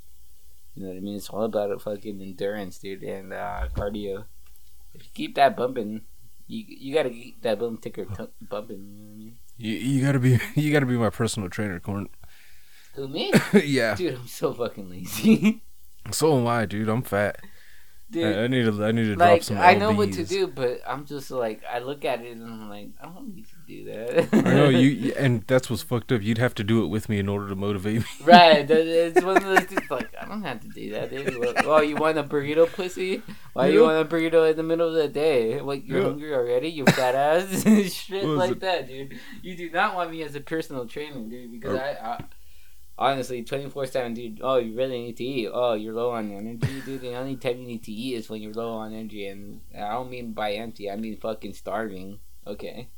[0.76, 1.16] You know what I mean?
[1.16, 4.26] It's all about fucking endurance, dude, and uh, cardio.
[4.96, 6.02] If you keep that bumping,
[6.46, 8.86] you you gotta keep that bum ticker t- bumping.
[8.86, 9.38] You know what I mean?
[9.58, 12.08] You, you gotta be, you gotta be my personal trainer, Corn.
[12.94, 13.32] Who me?
[13.52, 13.94] yeah.
[13.94, 15.62] Dude, I'm so fucking lazy.
[16.12, 16.88] So am I, dude.
[16.88, 17.40] I'm fat.
[18.08, 19.58] Dude, I, I need to, I need to drop like some.
[19.58, 22.70] I know what to do, but I'm just like I look at it and I'm
[22.70, 24.28] like I don't need to do that.
[24.32, 26.22] I know you, and that's what's fucked up.
[26.22, 28.06] You'd have to do it with me in order to motivate me.
[28.24, 28.68] right?
[28.70, 31.10] It's one of those things like I don't have to do that.
[31.10, 31.56] Dude.
[31.64, 33.22] Oh, you want a burrito, pussy?
[33.52, 35.60] Why you want a burrito in the middle of the day?
[35.60, 36.04] Like you're Yeah.
[36.06, 36.68] hungry already?
[36.68, 38.60] You fat ass shit like it?
[38.60, 39.18] that, dude.
[39.42, 41.82] You do not want me as a personal trainer, dude, because Oh.
[41.82, 42.24] I, I
[42.98, 44.40] honestly twenty four seven, dude.
[44.42, 45.48] Oh, you really need to eat.
[45.52, 47.00] Oh, you're low on energy, dude.
[47.00, 49.92] The only time you need to eat is when you're low on energy, and I
[49.92, 50.90] don't mean by empty.
[50.90, 52.20] I mean fucking starving.
[52.46, 52.88] Okay,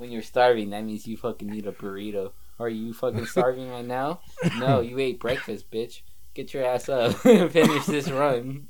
[0.00, 2.32] when you're starving, that means you fucking need a burrito.
[2.58, 4.20] Are you fucking starving right now?
[4.58, 6.00] No, you ate breakfast, bitch.
[6.32, 7.14] Get your ass up.
[7.16, 8.66] Finish this run.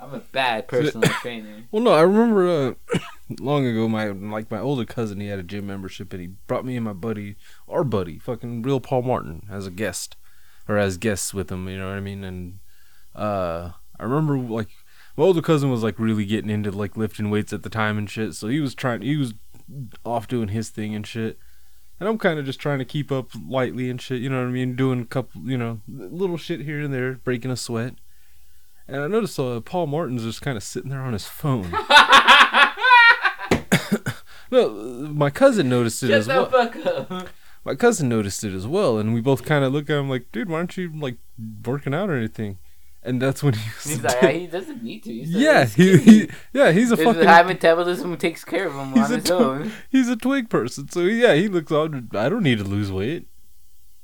[0.00, 1.64] I'm a bad personal trainer.
[1.70, 2.98] Well, no, I remember uh,
[3.38, 6.64] long ago, my like my older cousin, he had a gym membership, and he brought
[6.64, 7.36] me and my buddy,
[7.68, 10.16] our buddy, fucking real Paul Martin, as a guest,
[10.68, 11.68] or as guests with him.
[11.68, 12.24] You know what I mean?
[12.24, 12.60] And
[13.14, 14.68] uh, I remember like
[15.16, 18.08] my older cousin was like really getting into like lifting weights at the time and
[18.08, 18.34] shit.
[18.34, 19.34] So he was trying, he was
[20.04, 21.38] off doing his thing and shit.
[21.98, 24.20] And I'm kind of just trying to keep up lightly and shit.
[24.20, 24.76] You know what I mean?
[24.76, 27.94] Doing a couple, you know, little shit here and there, breaking a sweat.
[28.86, 31.70] And I noticed uh, Paul Martin's just kind of sitting there on his phone.
[34.50, 34.70] no,
[35.12, 36.50] my cousin noticed it Shut as well.
[36.50, 37.28] fuck up.
[37.64, 40.30] My cousin noticed it as well, and we both kind of look at him like,
[40.30, 41.16] "Dude, why aren't you like
[41.64, 42.58] working out or anything?"
[43.06, 43.84] And that's when he was.
[43.84, 45.12] He's like, "Ah, he doesn't need to.
[45.12, 47.22] He's yeah, he, he, yeah, he's a His fucking.
[47.24, 49.72] high metabolism takes care of him He's on a his tw- own.
[49.90, 52.08] He's a twig person, so yeah, he looks on.
[52.12, 53.28] I don't need to lose weight.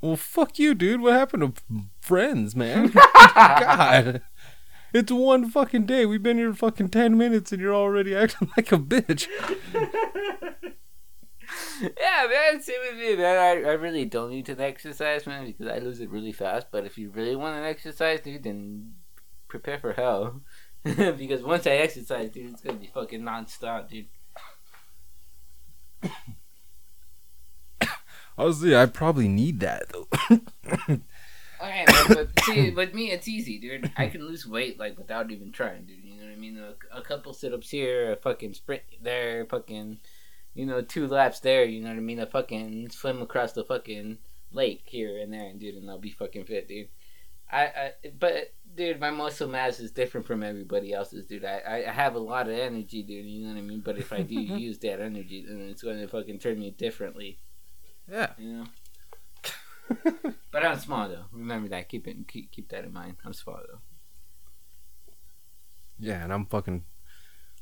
[0.00, 1.00] Well, fuck you, dude.
[1.00, 2.88] What happened to friends, man?
[3.14, 4.22] God,
[4.92, 6.06] it's one fucking day.
[6.06, 9.26] We've been here fucking ten minutes, and you're already acting like a bitch.
[11.82, 13.38] Yeah, man, same with me, man.
[13.38, 16.68] I, I really don't need to exercise, man, because I lose it really fast.
[16.70, 18.94] But if you really want to exercise, dude, then
[19.48, 20.42] prepare for hell.
[20.84, 24.06] because once I exercise, dude, it's gonna be fucking nonstop, dude.
[28.38, 30.08] Honestly, I probably need that though.
[31.62, 33.92] Okay, but see, with me, it's easy, dude.
[33.96, 36.02] I can lose weight like without even trying, dude.
[36.02, 36.58] You know what I mean?
[36.58, 39.98] A, a couple sit-ups here, a fucking sprint there, fucking,
[40.54, 41.64] you know, two laps there.
[41.64, 42.20] You know what I mean?
[42.20, 44.18] A fucking swim across the fucking
[44.52, 46.88] lake here and there, and dude, and I'll be fucking fit, dude.
[47.50, 51.44] I, I, but dude, my muscle mass is different from everybody else's, dude.
[51.44, 53.26] I, I have a lot of energy, dude.
[53.26, 53.80] You know what I mean?
[53.80, 57.38] But if I do use that energy, then it's going to fucking turn me differently.
[58.10, 58.32] Yeah.
[58.38, 58.64] You know.
[60.50, 61.24] but I'm small though.
[61.30, 61.88] Remember that.
[61.88, 62.28] Keep it.
[62.28, 63.16] Keep, keep that in mind.
[63.24, 63.80] I'm small though.
[65.98, 66.84] Yeah, and I'm fucking,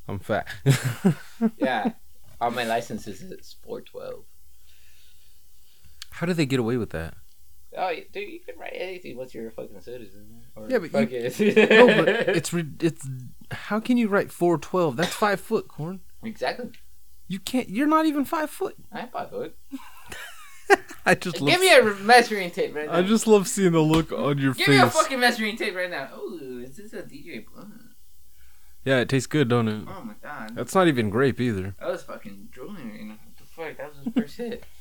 [0.07, 0.47] I'm fat.
[1.57, 1.91] Yeah.
[2.41, 4.25] All my licenses is 412.
[6.11, 7.13] How do they get away with that?
[7.77, 10.41] Oh, dude, you can write anything once you're a fucking citizen.
[10.55, 11.39] Or Yeah, but fuck you- it.
[11.69, 13.07] no, but it's re- it's.
[13.51, 14.97] How can you write four twelve?
[14.97, 16.01] That's five foot, corn.
[16.23, 16.71] exactly.
[17.29, 17.69] You can't.
[17.69, 18.75] You're not even five foot.
[18.91, 19.55] I'm five foot.
[21.05, 21.49] I just love.
[21.49, 22.93] Give me a measuring tape right now.
[22.97, 24.65] I just love seeing the look on your face.
[24.67, 26.09] Give me a fucking measuring tape right now.
[26.13, 27.45] Oh, is this a DJ?
[28.83, 29.85] Yeah, it tastes good, don't it?
[29.87, 30.55] Oh my god.
[30.55, 31.75] That's not even grape either.
[31.79, 33.17] I was fucking drooling right now.
[33.23, 33.77] What the fuck?
[33.77, 34.63] That was the first hit.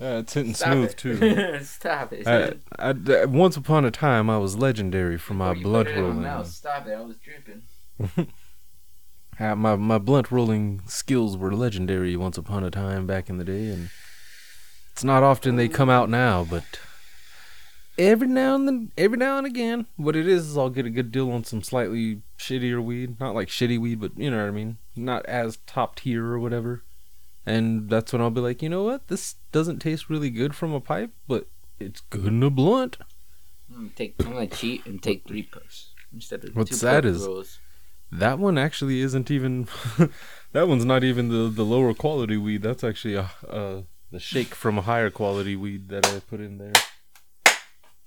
[0.00, 0.96] Yeah, it's hitting Stop smooth it.
[0.96, 1.58] too.
[1.62, 2.26] Stop it.
[2.26, 6.00] I, I, I- once upon a time, I was legendary for my you blunt my
[6.00, 6.22] rolling.
[6.22, 6.92] mouth, Stop it.
[6.92, 7.62] I was dripping.
[9.38, 13.68] My my blunt rolling skills were legendary once upon a time back in the day,
[13.68, 13.90] and
[14.92, 16.64] it's not often they come out now, but
[17.98, 20.90] every now and then, every now and again, what it is is I'll get a
[20.90, 24.48] good deal on some slightly shittier weed, not like shitty weed, but you know what
[24.48, 26.82] I mean, not as top tier or whatever,
[27.46, 30.72] and that's when I'll be like, you know what, this doesn't taste really good from
[30.72, 31.48] a pipe, but
[31.78, 32.98] it's good in a blunt.
[33.70, 34.14] I'm gonna take.
[34.20, 37.58] I'm gonna cheat and take three puffs instead of What's two sad puff is- rolls.
[38.12, 39.68] That one actually isn't even.
[40.52, 42.62] that one's not even the the lower quality weed.
[42.62, 46.58] That's actually a uh the shake from a higher quality weed that I put in
[46.58, 46.72] there.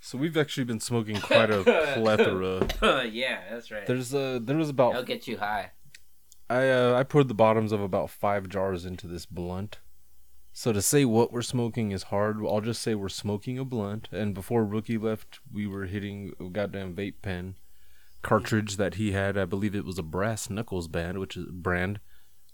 [0.03, 2.67] So we've actually been smoking quite a plethora.
[3.05, 3.87] yeah, that's right.
[3.87, 4.87] There's uh there was about.
[4.87, 5.71] I'll about get you high.
[6.49, 9.79] I uh I poured the bottoms of about five jars into this blunt.
[10.51, 12.37] So to say what we're smoking is hard.
[12.45, 14.09] I'll just say we're smoking a blunt.
[14.11, 17.55] And before Rookie left, we were hitting a goddamn vape pen
[18.21, 19.37] cartridge that he had.
[19.37, 22.01] I believe it was a Brass Knuckles band, which is brand,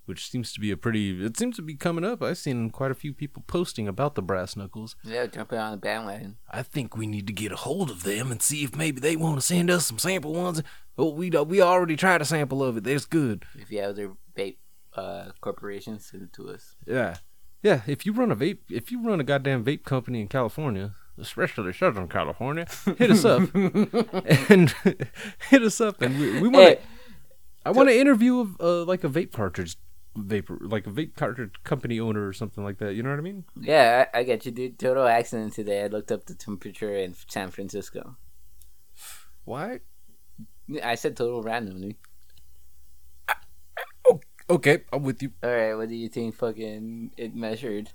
[0.10, 1.24] which seems to be a pretty.
[1.24, 2.24] It seems to be coming up.
[2.24, 4.96] I've seen quite a few people posting about the Brass Knuckles.
[5.04, 6.38] Yeah, jumping on the bandwagon.
[6.50, 9.16] I think we need to get a hold of them and see if maybe they
[9.16, 10.64] want to send us some sample ones.
[10.98, 12.86] Oh, we we already tried a sample of it.
[12.86, 13.46] That's good.
[13.54, 14.58] If you have other vape
[14.96, 16.76] uh, corporations, send it to us.
[16.88, 17.18] Yeah.
[17.62, 20.96] Yeah, if you run a vape, if you run a goddamn vape company in California,
[21.20, 22.66] especially Southern California,
[22.98, 24.74] hit us up and
[25.50, 26.76] hit us up, and we, we want to.
[26.76, 26.80] Hey,
[27.66, 29.76] I want to interview uh, like a vape cartridge
[30.24, 32.94] vapor, like a vape cartridge company owner or something like that.
[32.96, 33.46] You know what I mean?
[33.60, 34.80] yeah, I, I get you, dude.
[34.80, 35.84] Total accident today.
[35.84, 38.18] I looked up the temperature in San Francisco.
[39.46, 39.82] What?
[40.84, 41.98] I said total randomly.
[44.10, 45.32] Oh, okay, I'm with you.
[45.44, 46.36] All right, what do you think?
[46.36, 47.92] Fucking it measured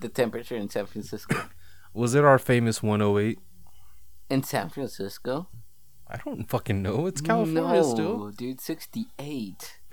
[0.00, 1.48] the temperature in San Francisco.
[1.94, 3.38] Was it our famous 108?
[4.32, 5.48] in San Francisco?
[6.08, 7.06] I don't fucking know.
[7.06, 8.30] It's California no, still.
[8.30, 8.60] dude.
[8.60, 9.78] Sixty-eight.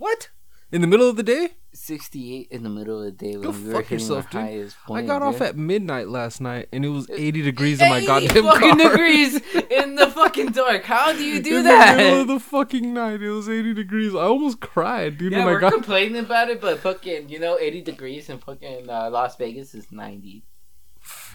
[0.00, 0.30] What?
[0.72, 1.50] In the middle of the day?
[1.74, 4.72] 68 in the middle of the day when Go we fuck yourself, our dude.
[4.90, 8.06] I got off at midnight last night, and it was 80 degrees in my 80
[8.06, 8.90] goddamn fucking car.
[8.90, 9.34] degrees
[9.70, 10.84] in the fucking dark.
[10.84, 11.90] How do you do in that?
[11.90, 13.20] In the middle of the fucking night.
[13.20, 14.14] It was 80 degrees.
[14.14, 15.32] I almost cried, dude.
[15.32, 19.10] yeah, we're got complaining about it, but fucking, you know, 80 degrees in fucking uh,
[19.10, 20.44] Las Vegas is 90.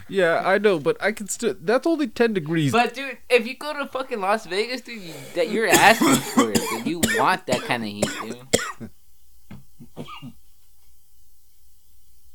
[0.08, 1.54] yeah, I know, but I can still.
[1.60, 2.72] That's only 10 degrees.
[2.72, 6.50] But dude, if you go to fucking Las Vegas, dude, you, that you're asking for
[6.50, 6.60] it.
[6.70, 6.86] Dude.
[6.86, 10.06] You want that kind of heat, dude.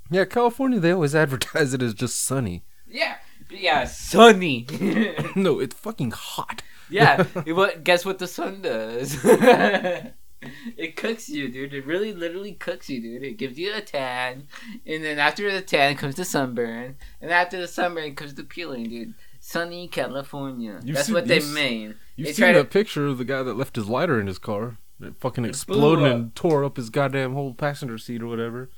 [0.10, 0.80] yeah, California.
[0.80, 2.64] They always advertise it as just sunny.
[2.88, 3.16] Yeah,
[3.50, 4.68] yeah, sunny.
[5.36, 6.62] no, it's fucking hot.
[6.90, 7.84] yeah, what?
[7.84, 9.18] Guess what the sun does?
[9.24, 11.74] it cooks you, dude.
[11.74, 13.24] It really, literally cooks you, dude.
[13.24, 14.48] It gives you a tan,
[14.86, 18.90] and then after the tan comes the sunburn, and after the sunburn comes the peeling,
[18.90, 19.14] dude.
[19.52, 20.80] Sunny California.
[20.84, 21.96] You've That's seen- what they mean.
[22.16, 24.40] You've They seen that to- picture of the guy that left his lighter in his
[24.40, 24.78] car.
[25.02, 26.14] It fucking exploded up.
[26.16, 28.70] and tore up his goddamn whole passenger seat or whatever.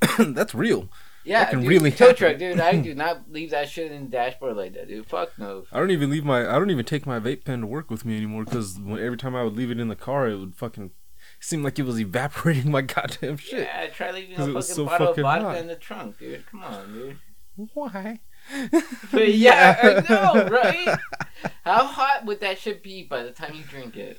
[0.18, 0.88] That's real.
[1.24, 2.58] Yeah, that can dude, really tow truck, dude.
[2.58, 5.06] I do not leave that shit in the dashboard like that, dude.
[5.06, 5.64] Fuck no.
[5.72, 6.40] I don't even leave my.
[6.48, 9.34] I don't even take my vape pen to work with me anymore because every time
[9.36, 10.90] I would leave it in the car, it would fucking.
[11.40, 13.60] seem like it was evaporating my goddamn shit.
[13.60, 15.56] Yeah, try leaving a fucking it so bottle of vodka hot.
[15.58, 16.46] in the trunk, dude.
[16.50, 17.18] Come on, dude.
[17.74, 18.20] Why?
[19.12, 20.98] But yeah, I know, right?
[21.64, 24.18] How hot would that shit be by the time you drink it?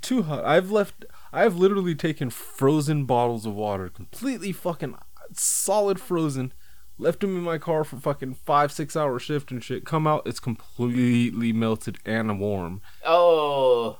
[0.00, 0.44] Too hot.
[0.44, 1.04] I've left.
[1.32, 4.96] I've literally taken frozen bottles of water, completely fucking
[5.32, 6.52] solid frozen,
[6.98, 9.84] left them in my car for fucking five, six hour shift and shit.
[9.84, 12.80] Come out, it's completely melted and warm.
[13.04, 13.98] Oh,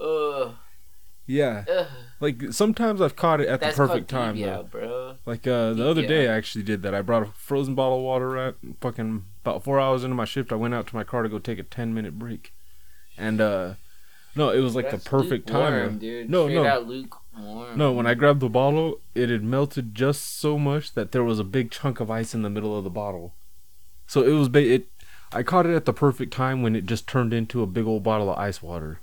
[0.00, 0.52] uh,
[1.26, 1.64] Yeah.
[1.70, 1.86] ugh.
[2.18, 4.36] Like sometimes I've caught it at that's the perfect time.
[4.36, 4.78] Deviant, though.
[4.80, 5.14] bro.
[5.26, 6.94] Like uh, the other day, I actually did that.
[6.94, 8.28] I brought a frozen bottle of water.
[8.30, 11.28] Right, fucking about four hours into my shift, I went out to my car to
[11.28, 12.54] go take a ten minute break,
[13.18, 13.74] and uh,
[14.34, 15.98] no, it was like That's the perfect time.
[15.98, 16.30] dude.
[16.30, 17.76] No, Straight no, lukewarm.
[17.78, 17.92] no.
[17.92, 21.44] When I grabbed the bottle, it had melted just so much that there was a
[21.44, 23.34] big chunk of ice in the middle of the bottle.
[24.06, 24.86] So it was ba- it.
[25.32, 28.02] I caught it at the perfect time when it just turned into a big old
[28.04, 29.00] bottle of ice water,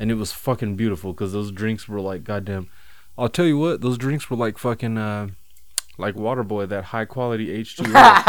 [0.00, 2.68] and it was fucking beautiful because those drinks were like goddamn.
[3.16, 5.28] I'll tell you what, those drinks were like fucking uh,
[5.98, 8.22] like Waterboy, that high quality H two O.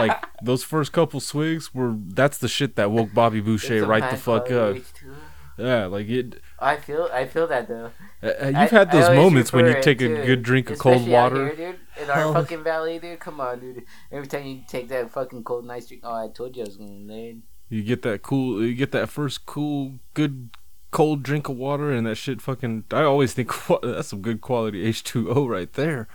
[0.00, 4.16] Like those first couple swigs were that's the shit that woke Bobby Boucher right the
[4.16, 4.76] fuck up.
[4.76, 5.14] H2O.
[5.56, 6.40] Yeah, like it.
[6.58, 7.90] I feel, I feel that though.
[8.22, 10.42] Uh, uh, you've I- had those moments when you refer it take a to- good
[10.42, 11.46] drink of cold especially out water.
[11.54, 12.32] here, dude, in our Oh.
[12.32, 13.20] fucking valley, dude.
[13.20, 13.84] Come on, dude.
[14.10, 16.76] Every time you take that fucking cold nice drink, oh, I told you I was
[16.76, 17.38] gonna lay.
[17.68, 18.64] You get that cool.
[18.64, 20.50] You get that first cool, good,
[20.94, 22.84] cold drink of water, and that shit fucking.
[22.92, 23.52] I always think
[23.82, 26.08] that's some good quality H two O right there.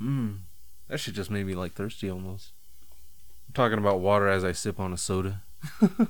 [0.00, 0.38] Mmm,
[0.88, 2.52] that shit just made me like thirsty almost.
[3.48, 5.42] I'm talking about water as I sip on a soda.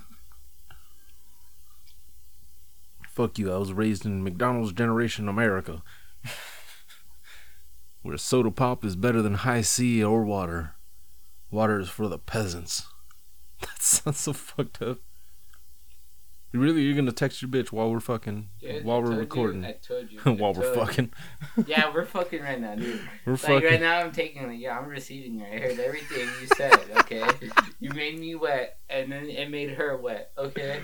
[3.09, 3.51] Fuck you!
[3.53, 5.83] I was raised in McDonald's generation America,
[8.03, 10.75] where soda pop is better than Hi-C or water.
[11.51, 12.87] Water is for the peasants.
[13.61, 14.99] That sounds so fucked up.
[16.53, 19.15] You Really, you're gonna text your bitch while we're fucking, Dude, while I we're told
[19.15, 20.19] you, recording, I told you.
[20.35, 20.75] while we're you.
[20.75, 21.13] fucking,
[21.67, 23.01] Yeah, we're fucking right now, dude.
[23.25, 23.65] we're Like fucking.
[23.69, 24.57] right now, I'm taking it.
[24.57, 25.45] Yeah, I'm receiving it.
[25.55, 26.81] I heard everything you said.
[26.99, 27.25] Okay,
[27.79, 30.33] you made me wet, and then it made her wet.
[30.37, 30.81] Okay,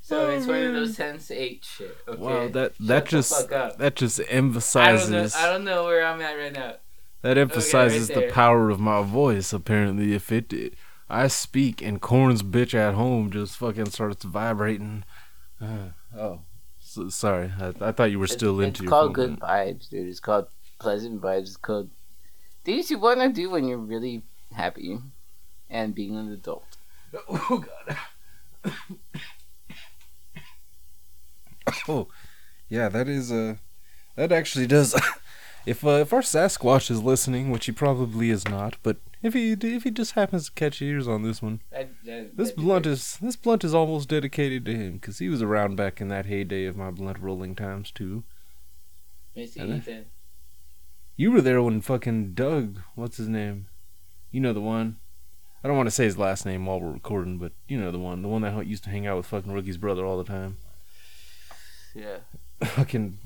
[0.00, 1.96] so Oh, it's one of those Sense8 shit.
[2.06, 3.78] Okay, Wow, that Shut that the just fuck up.
[3.78, 4.38] that just I don't know.
[4.38, 6.74] emphasizes I don't know where I'm at right now.
[7.22, 9.52] that emphasizes the power of my voice.
[9.52, 10.76] Apparently, if it, did.
[11.10, 15.04] I speak and Corn's bitch at home just fucking starts vibrating.
[15.60, 16.40] Uh, oh,
[16.78, 19.34] so, sorry, I, I thought you were still it's, into It's your called phone.
[19.36, 20.06] good vibes, dude.
[20.08, 20.46] It's called
[20.78, 21.40] pleasant vibes.
[21.42, 21.90] It's called
[22.64, 24.98] things you want to do when you're really happy
[25.68, 26.64] and being an adult.
[27.28, 28.74] Oh god.
[31.88, 32.08] oh,
[32.68, 33.56] yeah, that is uh
[34.16, 34.94] that actually does.
[35.66, 39.52] if uh, if our Sasquatch is listening, which he probably is not, but if he
[39.52, 43.18] if he just happens to catch ears on this one, That, that, this blunt is
[43.20, 46.66] this blunt is almost dedicated to him because he was around back in that heyday
[46.66, 48.24] of my blunt rolling times too.
[49.34, 50.06] Missy Ethan.
[51.16, 53.66] You were there when fucking Doug, what's his name?
[54.30, 54.98] You know the one.
[55.64, 57.98] I don't want to say his last name while we're recording, but you know the
[57.98, 60.58] one, the one that used to hang out with fucking Rookie's brother all the time.
[61.94, 62.18] Yeah.
[62.64, 63.18] fucking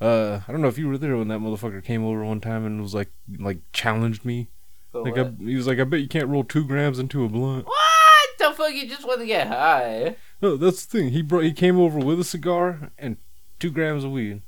[0.00, 2.64] uh I don't know if you were there when that motherfucker came over one time
[2.64, 4.48] and was like like challenged me.
[4.92, 5.16] Like?
[5.18, 7.66] I, he was like, I bet you can't roll two grams into a blunt.
[7.66, 7.76] What
[8.38, 8.72] the fuck?
[8.74, 10.16] You just want to get high?
[10.42, 11.10] No, that's the thing.
[11.10, 13.16] He brought he came over with a cigar and
[13.58, 14.42] two grams of weed.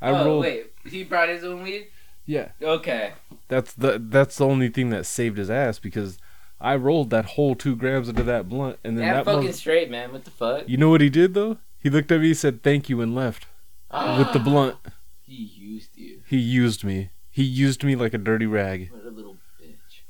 [0.00, 1.88] I oh rolled wait, he brought his own weed.
[2.26, 2.52] Yeah.
[2.62, 3.12] Okay.
[3.48, 6.18] That's the that's the only thing that saved his ass because
[6.60, 9.52] I rolled that whole two grams into that blunt and then Yeah, that fucking mother-
[9.52, 10.12] straight, man.
[10.12, 10.68] What the fuck?
[10.68, 11.58] You know what he did though?
[11.78, 13.46] He looked at me, he said thank you, and left
[13.92, 14.76] with the blunt.
[15.22, 16.20] He used you.
[16.26, 17.10] He used me.
[17.30, 18.90] He used me like a dirty rag.
[18.90, 19.03] What a little bitch.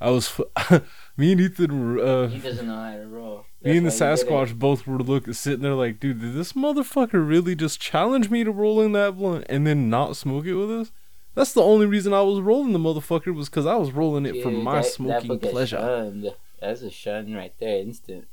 [0.05, 0.41] I was,
[1.17, 3.47] me and Ethan were, uh, He doesn't know how to roll.
[3.63, 6.21] me and the That's why he did Sasquatch both were looking, sitting there like, dude,
[6.21, 10.17] did this motherfucker really just challenge me to roll in that blunt and then not
[10.17, 10.93] smoke it with us?
[11.35, 14.37] That's the only reason I was rolling the motherfucker was because I was rolling it
[14.37, 14.43] it.
[14.43, 15.77] for my that- that smoking fucker pleasure.
[15.79, 16.35] shunned.
[16.61, 18.29] That's a shun right there, instant.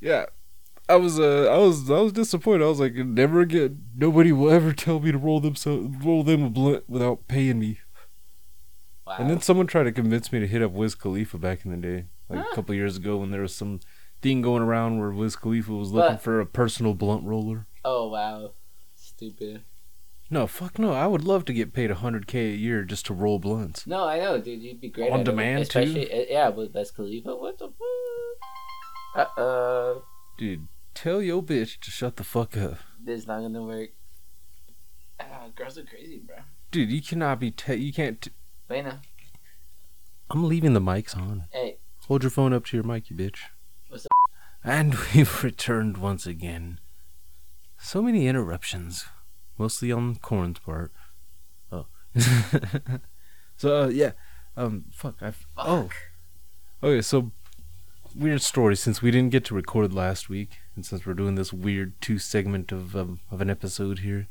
[0.00, 0.26] Yeah.
[0.88, 2.62] I was uh I was I was disappointed.
[2.64, 3.82] I was like, never again.
[3.96, 7.58] Nobody will ever tell me to roll them so roll them a blunt without paying
[7.58, 7.80] me.
[9.06, 9.16] Wow.
[9.18, 11.76] And then someone tried to convince me to hit up Wiz Khalifa back in the
[11.76, 12.48] day, like Huh.
[12.50, 13.80] a couple years ago, when there was some
[14.20, 17.66] thing going around where Wiz Khalifa was looking for a personal blunt roller.
[17.84, 18.52] oh wow,
[18.96, 19.62] stupid.
[20.28, 20.92] No, fuck no.
[20.92, 23.86] I would love to get paid 100k a year just to roll blunts.
[23.86, 24.60] No, I know, dude.
[24.60, 25.78] You'd be great On at it, demand, too?
[25.78, 27.36] especially, uh, Yeah, with Wiz Khalifa.
[27.36, 29.28] What the fuck?
[29.38, 29.94] Uh uh
[30.36, 32.78] Dude, tell your bitch to shut the fuck up.
[33.00, 33.90] This is not gonna work.
[35.20, 36.36] Ah, girls are crazy, bro.
[36.72, 37.50] Dude, you cannot be.
[37.52, 38.20] Te- you can't.
[38.20, 38.30] T-
[38.68, 39.00] Now.
[40.30, 41.44] I'm leaving the mics on.
[41.52, 43.38] Hey, Hold your phone up to your mic, you bitch.
[43.88, 44.30] What's up?
[44.62, 46.78] And we've returned once again.
[47.78, 49.06] So many interruptions.
[49.58, 50.92] mostly on Corn's part.
[51.72, 51.86] Oh,
[53.56, 54.12] so uh, yeah,
[54.56, 55.88] um, fuck, I oh,
[56.82, 57.32] okay, so
[58.14, 61.52] weird story since we didn't get to record last week, and since we're doing this
[61.52, 64.28] weird two segment of um, of an episode here,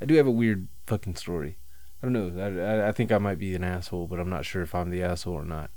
[0.00, 1.58] I do have a weird fucking story.
[2.02, 2.64] I don't know.
[2.64, 5.02] I, I, think I might be an asshole, but I'm not sure if I'm the
[5.02, 5.70] asshole or not.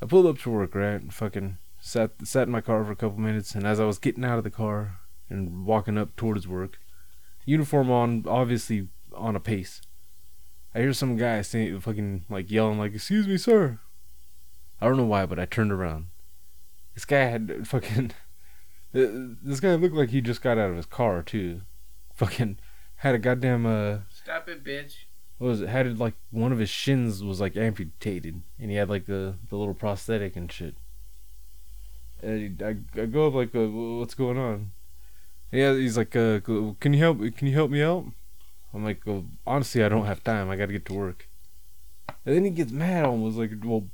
[0.00, 1.00] I pulled up to work, right?
[1.00, 3.98] and Fucking sat sat in my car for a couple minutes, and as I was
[3.98, 6.78] getting out of the car and walking up towards work,
[7.44, 9.82] uniform on, obviously on a pace.
[10.74, 13.80] I hear some guy saying, fucking like yelling, like, "Excuse me, sir."
[14.80, 16.06] I don't know why, but I turned around.
[16.94, 18.12] This guy had fucking.
[18.96, 21.62] This guy looked like he just got out of his car too.
[22.14, 22.58] Fucking
[22.96, 25.06] had a goddamn uh Stop it, bitch.
[25.38, 25.68] What was it?
[25.68, 29.56] Had like one of his shins was like amputated, and he had like the the
[29.56, 30.74] little prosthetic and shit.
[32.22, 34.72] And I, I go up like, uh, what's going on?
[35.52, 37.18] Yeah, he's like, uh, can you help?
[37.36, 38.06] Can you help me out?
[38.72, 40.50] I'm like, well, honestly, I don't have time.
[40.50, 41.28] I got to get to work.
[42.26, 43.86] And then he gets mad almost like, well,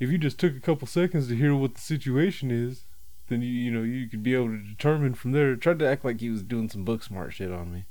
[0.00, 2.84] if you just took a couple seconds to hear what the situation is,
[3.28, 5.54] then you you know you could be able to determine from there.
[5.56, 7.84] Tried to act like he was doing some book smart shit on me.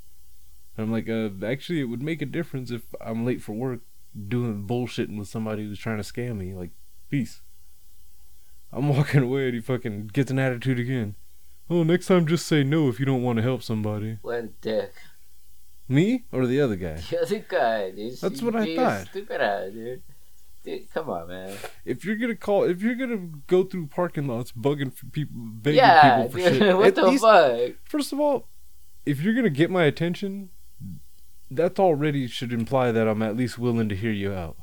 [0.78, 3.82] I'm like, uh, actually, it would make a difference if I'm late for work
[4.28, 6.54] doing bullshitting with somebody who's trying to scam me.
[6.54, 6.72] Like,
[7.10, 7.42] peace.
[8.72, 11.16] I'm walking away and he fucking gets an attitude again.
[11.70, 14.18] Oh, next time just say no if you don't want to help somebody.
[14.22, 14.94] What dick.
[15.88, 16.96] Me or the other guy?
[17.10, 18.20] The other guy, dude.
[18.20, 19.08] That's what I thought.
[19.08, 20.02] Stupid ass, dude.
[20.64, 21.58] Dude, come on, man.
[21.84, 25.78] If you're gonna call, if you're gonna go through parking lots bugging for people, begging
[25.80, 26.58] yeah, people for dude.
[26.58, 27.72] shit, what the least, fuck?
[27.84, 28.48] first of all,
[29.06, 30.52] if you're gonna get my attention,
[31.56, 34.58] that already should imply that I'm at least willing to hear you out.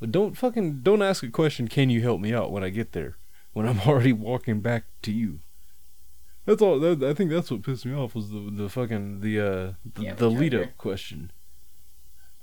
[0.00, 1.68] But don't fucking don't ask a question.
[1.68, 3.16] Can you help me out when I get there?
[3.52, 5.40] When I'm already walking back to you.
[6.44, 6.78] That's all.
[6.80, 10.02] That, I think that's what pissed me off was the the fucking the uh the,
[10.02, 11.30] Yeah, the lead up question.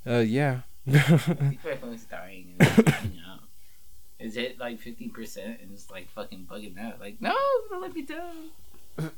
[0.06, 0.62] Uh yeah.
[0.88, 3.22] I think dying and it's dying.
[4.18, 7.00] Is it like 50% and it's like fucking bugging out?
[7.00, 7.36] Like, no,
[7.70, 9.12] don't let me down.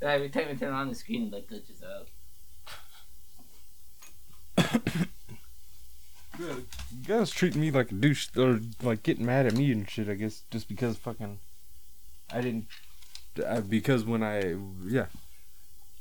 [0.00, 2.08] Every time I turn on the screen, it like glitches out.
[6.38, 6.64] You
[7.06, 10.08] guys treat me like a douche, or like getting mad at me and shit.
[10.08, 11.38] I guess just because fucking
[12.32, 12.66] I didn't,
[13.46, 14.56] I, because when I
[14.86, 15.06] yeah,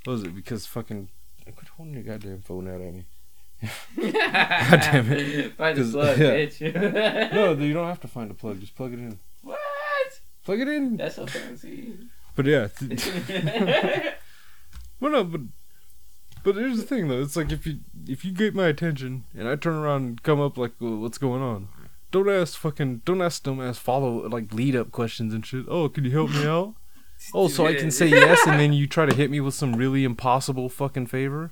[0.06, 0.34] what was it?
[0.34, 1.10] Because fucking
[1.44, 3.06] quit holding your goddamn phone out at me.
[4.14, 5.54] God damn it!
[5.58, 6.30] Find 'Cause- plug, yeah.
[6.36, 7.34] bitch.
[7.34, 8.62] No, you don't have to find a plug.
[8.62, 9.20] Just plug it in.
[9.44, 9.60] What?
[10.46, 10.96] Plug it in.
[10.98, 11.98] That's so fancy.
[12.36, 12.70] But yeah,
[15.02, 15.42] well no, but
[16.44, 17.22] but here's the thing though.
[17.22, 20.40] It's like if you if you get my attention and I turn around and come
[20.40, 21.70] up like, well, what's going on?
[22.12, 25.66] Don't ask fucking don't ask dumbass follow like lead up questions and shit.
[25.68, 26.76] Oh, can you help me out?
[27.34, 29.76] Oh, so I can say yes, and then you try to hit me with some
[29.76, 31.52] really impossible fucking favor.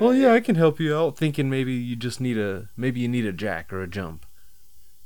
[0.00, 1.18] Well, yeah, I can help you out.
[1.18, 4.24] Thinking maybe you just need a maybe you need a jack or a jump.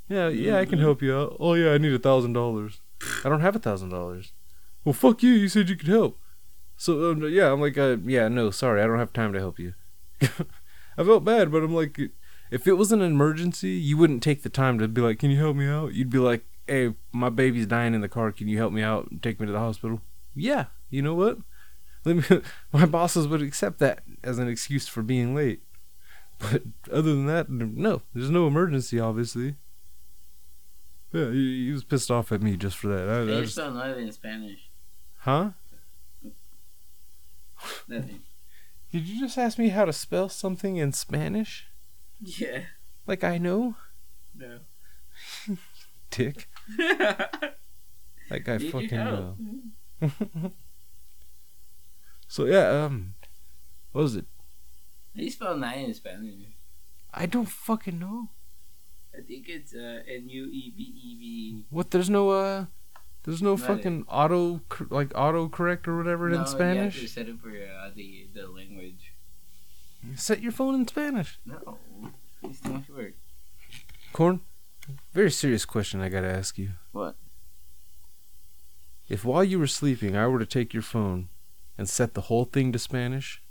[0.09, 0.83] Yeah, yeah, I can mm-hmm.
[0.83, 1.37] help you out.
[1.41, 2.81] Oh yeah, I need a thousand dollars.
[3.25, 4.33] I don't have a thousand dollars.
[4.85, 5.33] Well, fuck you.
[5.33, 6.19] You said you could help.
[6.83, 9.61] So um, yeah, I'm like, uh, yeah, no, sorry, I don't have time to help
[9.61, 9.74] you.
[10.20, 11.97] I felt bad, but I'm like,
[12.51, 15.39] if it was an emergency, you wouldn't take the time to be like, can you
[15.39, 15.95] help me out?
[15.95, 18.33] You'd be like, hey, my baby's dying in the car.
[18.33, 20.01] Can you help me out and take me to the hospital?
[20.35, 21.39] Yeah, you know what?
[22.05, 22.43] Let me.
[22.72, 25.62] My bosses would accept that as an excuse for being late.
[26.41, 29.55] But other than that, no, there's no emergency, obviously.
[31.12, 33.09] Yeah, he, he was pissed off at me just for that.
[33.09, 34.68] I, I just, love in Spanish.
[35.18, 35.51] huh?
[37.89, 38.23] Nothing.
[38.91, 41.67] Did you just ask me how to spell something in Spanish?
[42.21, 42.63] Yeah.
[43.07, 43.77] Like I know,
[44.35, 44.59] No.
[46.11, 46.49] dick.
[48.31, 49.37] Like I fucking know.
[52.29, 53.15] so yeah, um,
[53.93, 54.25] what was it?
[55.15, 56.47] How do you spell nine in Spanish?
[57.13, 58.31] I don't fucking know.
[59.15, 61.65] I think it's uh, N U E B E V.
[61.69, 61.91] What?
[61.91, 62.67] There's no uh,
[63.25, 64.61] there's no fucking auto
[64.91, 67.12] like auto correct or whatever No, in You have to Spanish.
[67.12, 69.12] set it for uh, the the language.
[70.16, 71.39] Set your phone in Spanish.
[71.47, 71.79] No,
[72.43, 73.14] it's too much work.
[74.12, 74.41] Corn.
[75.12, 76.70] Very serious question I gotta ask you.
[76.91, 77.16] What?
[79.09, 81.29] If while you were sleeping I were to take your phone
[81.79, 83.43] and set the whole thing to Spanish,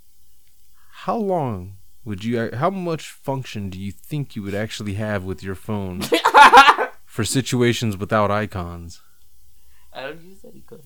[1.05, 5.41] how long would you how much function do you think you would actually have with
[5.43, 6.01] your phone
[7.05, 9.01] for situations without icons?
[9.93, 10.81] I don't use any code.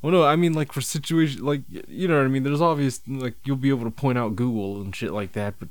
[0.00, 2.44] Well, no, I mean like for situation like you know what I mean.
[2.44, 5.68] There's obvious like you'll be able to point out Google and shit like that, but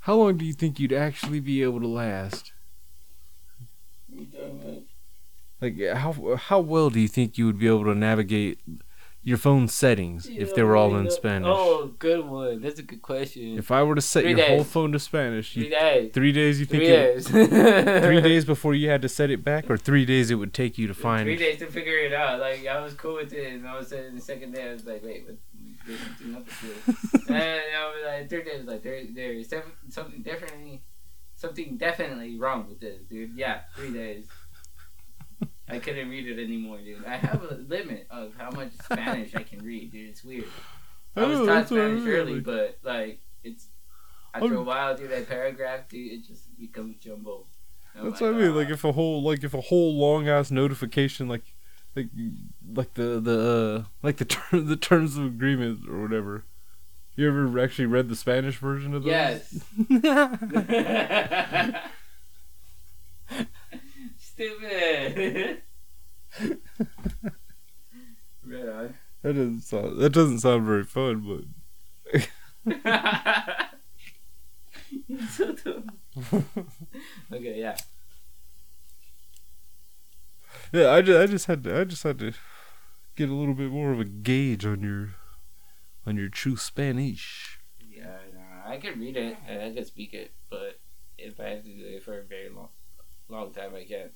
[0.00, 2.52] how long do you think you'd actually be able to last?
[5.60, 8.58] Like how how well do you think you would be able to navigate
[9.24, 11.48] your phone settings if they were all in oh, Spanish.
[11.48, 12.60] Oh, good one.
[12.60, 13.56] That's a good question.
[13.56, 16.12] If I were to set Three your whole phone to Spanish, you, Three days.
[16.12, 17.28] three days you think Three it, days.
[18.04, 20.76] three days before you had to set it back, or three days it would take
[20.76, 21.24] you to find.
[21.24, 22.40] Three days to figure it out.
[22.40, 24.72] Like I was cool with it, and all of a sudden the second day I
[24.72, 25.36] was like, wait, what?
[25.86, 27.28] There's something up with it.
[27.28, 29.48] and I was like, third day was like, there, there's
[29.88, 30.82] something definitely,
[31.34, 33.36] something definitely wrong with this, dude.
[33.36, 34.26] Yeah, three days.
[35.72, 37.04] I couldn't read it anymore, dude.
[37.06, 40.10] I have a limit of how much Spanish I can read, dude.
[40.10, 40.44] It's weird.
[41.16, 43.66] I was Oh, taught what I Spanish early, like- but like it's
[44.34, 45.10] after a I'm- while, dude.
[45.10, 47.46] That paragraph, dude, it just becomes jumbo.
[47.94, 48.56] I'm That's like, what I mean.
[48.56, 51.42] Like "Ah." if a whole like if a whole long ass notification like
[51.94, 52.08] like
[52.74, 53.38] like the the
[53.84, 56.44] uh, like the term the terms of agreement or whatever.
[57.14, 59.10] You ever actually read the Spanish version of those?
[59.10, 59.62] Yes.
[64.42, 65.62] Stupid.
[68.44, 68.94] right on.
[69.22, 71.54] That doesn't sound that doesn't sound very fun,
[75.06, 75.90] You're so dumb.
[76.30, 76.42] but
[77.32, 77.76] Okay, yeah.
[80.72, 82.32] yeah, I just I just had to I just had to
[83.14, 85.10] get a little bit more of a gauge on your
[86.04, 87.60] on your true Spanish.
[87.80, 90.80] Yeah, nah, I can read it and I can speak it, but
[91.16, 92.70] if I have to do it for a very long,
[93.28, 94.10] long time, I can't.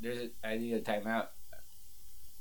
[0.00, 1.28] There's a, I need a timeout.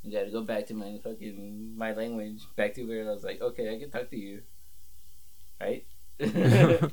[0.06, 3.42] I gotta go back to my fucking my language, back to where I was like,
[3.42, 4.42] okay, I can talk to you,
[5.60, 5.86] right?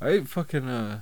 [0.00, 1.00] I fucking uh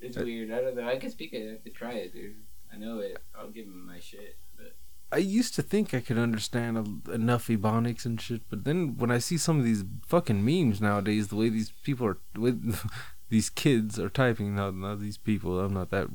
[0.00, 0.50] It's weird.
[0.50, 0.88] I don't know.
[0.88, 1.52] I can speak it.
[1.52, 2.36] I could try it, dude.
[2.72, 3.18] I know it.
[3.38, 4.38] I'll give him my shit.
[4.56, 4.74] But
[5.12, 9.18] I used to think I could understand enough ebonics and shit, but then when I
[9.18, 12.80] see some of these fucking memes nowadays, the way these people are, with
[13.28, 15.60] these kids are typing, not not these people.
[15.60, 16.08] I'm not that,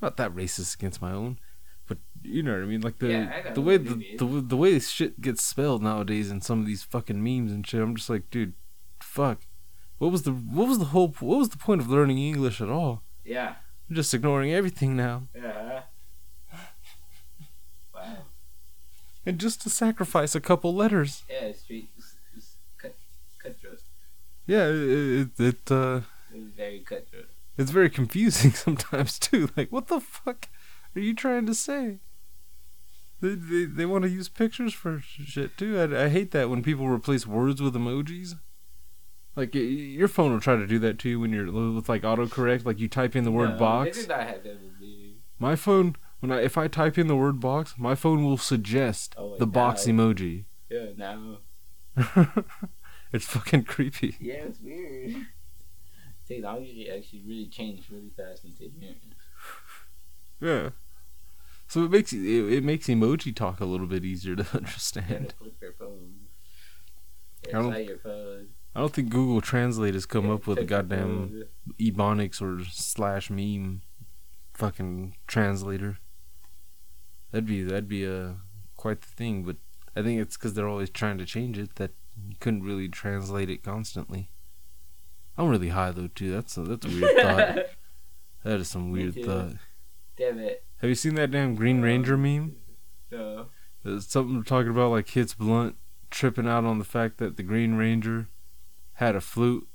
[0.00, 1.38] not that racist against my own,
[1.86, 2.80] but you know what I mean.
[2.80, 6.60] Like the Yeah, the way the, the the way shit gets spelled nowadays in some
[6.60, 7.80] of these fucking memes and shit.
[7.80, 8.54] I'm just like, dude,
[9.00, 9.46] fuck.
[9.98, 12.68] What was the what was the whole what was the point of learning English at
[12.68, 13.02] all?
[13.24, 13.54] yeah,
[13.88, 15.82] I'm just ignoring everything now, yeah.
[17.94, 18.16] Wow.
[19.24, 21.22] and just to sacrifice a couple letters.
[21.30, 22.94] Yeah, it's, it's cut,
[23.42, 23.80] cutthroat.
[24.46, 26.00] Yeah, it it, it uh.
[26.32, 27.15] It was very cutthroat.
[27.58, 29.48] It's very confusing sometimes too.
[29.56, 30.48] Like, what the fuck
[30.94, 32.00] are you trying to say?
[33.20, 35.78] They they, they want to use pictures for shit too.
[35.78, 38.34] I, I hate that when people replace words with emojis.
[39.34, 42.64] Like your phone will try to do that too when you're with like autocorrect.
[42.64, 43.96] Like you type in the word No, box.
[43.96, 45.16] They did not have that with me.
[45.38, 49.14] My phone, when I if I type in the word box, my phone will suggest
[49.18, 50.44] Oh, the box emoji.
[50.70, 51.38] Yeah, now.
[53.12, 54.16] it's fucking creepy.
[54.20, 55.26] Yeah, it's weird.
[56.26, 58.96] Technology actually really changed really fast in 10 years.
[60.40, 60.70] Yeah.
[61.68, 65.34] So it makes it, it makes emoji talk a little bit easier to understand.
[65.78, 66.14] phone.
[67.48, 68.48] I don't- phone.
[68.74, 71.44] I don't think Google Translate has come Yeah, up with a goddamn
[71.80, 73.80] ebonics or slash meme
[74.52, 75.96] fucking translator.
[77.30, 78.36] That'd be that'd be a
[78.76, 79.56] quite the thing, but
[79.96, 81.92] I think it's because they're always trying to change it that
[82.28, 84.28] you couldn't really translate it constantly.
[85.38, 86.32] I'm really high though too.
[86.32, 87.58] That's a, that's a weird thought.
[88.44, 89.54] That is some weird thought.
[90.16, 90.62] Damn it.
[90.76, 92.54] Have you seen that damn Green uh, Ranger meme?
[93.10, 93.46] No.
[93.82, 95.74] There's something talking about like Hits Blunt
[96.10, 98.28] tripping out on the fact that the Green Ranger
[98.94, 99.66] had a flute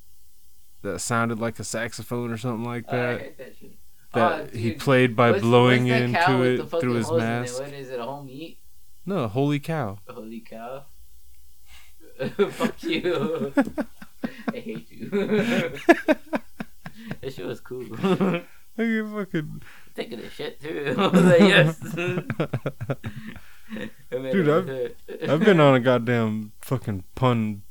[0.83, 3.19] that sounded like a saxophone or something like I that.
[3.19, 3.77] hate that shit.
[4.13, 7.59] that Oh, he played by What's- blowing what's into it through his mask.
[7.61, 8.57] What is it, a whole meat?
[9.05, 9.99] No, holy cow.
[10.07, 10.85] Holy cow.
[12.51, 13.53] Fuck you.
[14.53, 15.09] I hate you.
[17.21, 17.85] that shit was cool.
[18.77, 19.61] I get fucking
[19.95, 20.95] Taking a shit too.
[20.97, 21.79] I was like, yes.
[24.11, 24.93] Dude, I've-
[25.29, 27.63] I've been on a goddamn fucking pun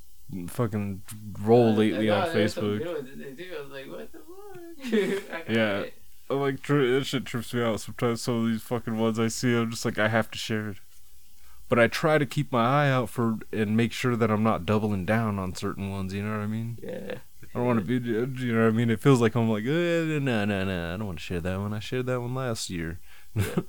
[0.48, 1.02] fucking
[1.42, 2.86] roll uh, lately on Facebook.
[2.86, 2.92] I
[3.62, 4.20] was like, what the
[5.28, 5.48] fuck?
[5.48, 5.80] Yeah.
[5.80, 5.94] it.
[6.30, 8.22] I like tri- that shit trips me out sometimes.
[8.22, 10.76] Some of these fucking ones I see, I'm just like I have to share it.
[11.70, 14.66] But I try to keep my eye out for and make sure that I'm not
[14.66, 16.12] doubling down on certain ones.
[16.12, 16.78] You know what I mean?
[16.82, 17.18] Yeah.
[17.54, 18.06] I don't want to be.
[18.08, 18.90] You know what I mean?
[18.90, 20.94] It feels like I'm like, eh, no, no, no.
[20.94, 21.72] I don't want to share that one.
[21.72, 22.98] I shared that one last year.
[23.36, 23.44] Yeah.
[23.56, 23.64] I'm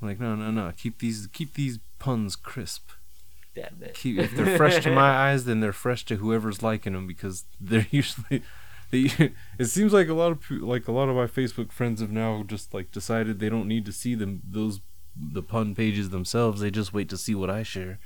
[0.08, 0.72] like, no, no, no.
[0.76, 2.90] Keep these, keep these puns crisp.
[3.54, 3.94] Damn it.
[3.94, 7.44] Keep, if they're fresh to my eyes, then they're fresh to whoever's liking them because
[7.60, 8.42] they're usually.
[8.90, 9.10] They,
[9.58, 12.44] it seems like a lot of like a lot of my Facebook friends have now
[12.46, 14.80] just like decided they don't need to see them those
[15.16, 16.60] the pun pages themselves.
[16.60, 17.98] They just wait to see what I share.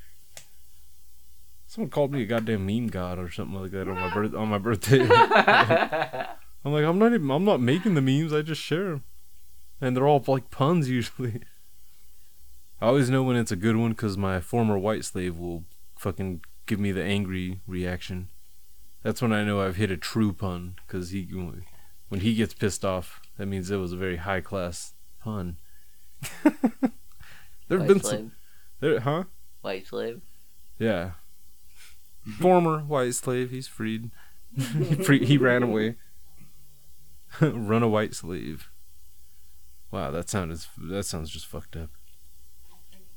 [1.66, 4.48] Someone called me a goddamn meme god or something like that on my birth on
[4.48, 5.00] my birthday.
[6.64, 8.32] I'm like, I'm not even, I'm not making the memes.
[8.32, 9.04] I just share them,
[9.80, 11.42] and they're all like puns usually.
[12.80, 15.64] I always know when it's a good one because my former white slave will
[15.96, 18.28] fucking give me the angry reaction.
[19.02, 21.22] That's when I know I've hit a true pun because he
[22.08, 25.58] when he gets pissed off, that means it was a very high class pun.
[27.68, 28.02] there've been slave.
[28.02, 28.32] some,
[28.80, 29.24] there, huh?
[29.60, 30.22] White slave.
[30.78, 31.12] Yeah.
[32.38, 34.10] Former white slave, he's freed.
[35.04, 35.96] Free, he ran away.
[37.40, 38.70] Run a white slave.
[39.90, 41.90] Wow, that sounded that sounds just fucked up.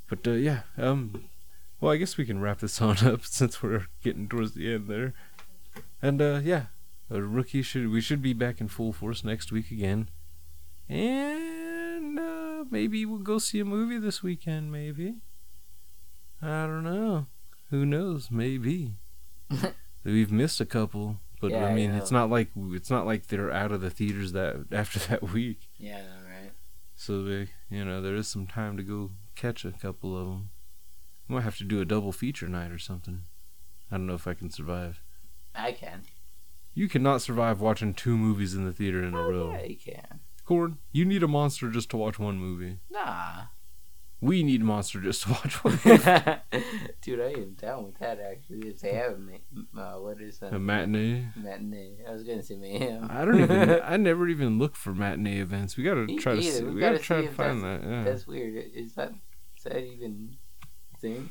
[0.08, 1.26] But uh, yeah, um,
[1.80, 4.88] well, I guess we can wrap this on up since we're getting towards the end
[4.88, 5.14] there.
[6.02, 6.66] And uh, yeah,
[7.10, 10.10] a rookie should we should be back in full force next week again,
[10.88, 11.49] and
[12.70, 14.72] maybe we'll go see a movie this weekend.
[14.72, 15.16] Maybe
[16.42, 17.28] I don't know.
[17.70, 18.32] Who knows?
[18.32, 18.96] Maybe
[20.04, 23.52] we've missed a couple, but Yeah, I mean, it's not like it's not like they're
[23.52, 25.70] out of the theaters that after that week.
[25.78, 26.52] Yeah, right.
[26.96, 30.50] So they, you know, there is some time to go catch a couple of them.
[31.28, 33.24] We Might have to do a double feature night or something.
[33.92, 35.02] I don't know if I can survive.
[35.56, 36.04] I can.
[36.74, 39.52] You cannot survive watching two movies in the theater in a oh, row.
[39.52, 40.20] Oh, Yeah, you can.
[40.50, 42.80] Cord, you need a monster just to watch one movie.
[42.90, 43.44] Nah.
[44.20, 46.64] We need monster just to watch one movie.
[47.04, 48.68] Dude, I am down with that actually.
[48.68, 50.52] If they have a uh, what is that?
[50.54, 51.28] a matinee.
[51.36, 51.98] Matinee.
[52.08, 53.08] I was gonna say mayhem.
[53.12, 53.80] I don't even.
[53.84, 55.78] I never even look for matinee events.
[55.78, 56.42] We gotta Me try to.
[56.42, 57.82] See, We we gotta, gotta try to find that.
[57.82, 58.04] that's- Yeah.
[58.04, 58.66] That's weird.
[58.74, 59.12] Is that
[59.56, 60.36] is that even
[61.00, 61.30] thing?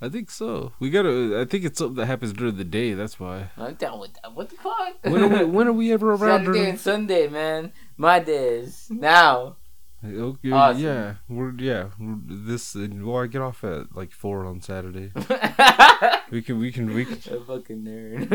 [0.00, 0.72] I think so.
[0.80, 1.38] We gotta.
[1.40, 2.94] I think it's something that happens during the day.
[2.94, 3.50] That's why.
[3.58, 4.34] I'm down with that.
[4.34, 4.94] What the fuck?
[5.02, 5.44] When are we?
[5.44, 6.18] When are we ever around?
[6.40, 7.72] Saturday during- and Sunday, man.
[8.02, 9.58] My days now.
[10.04, 10.82] Okay, Awesome.
[10.82, 11.90] yeah, we're yeah.
[12.00, 15.12] We're, this well, I get off at like four on Saturday.
[16.32, 17.14] we can we can we can.
[17.32, 18.26] A fucking nerd.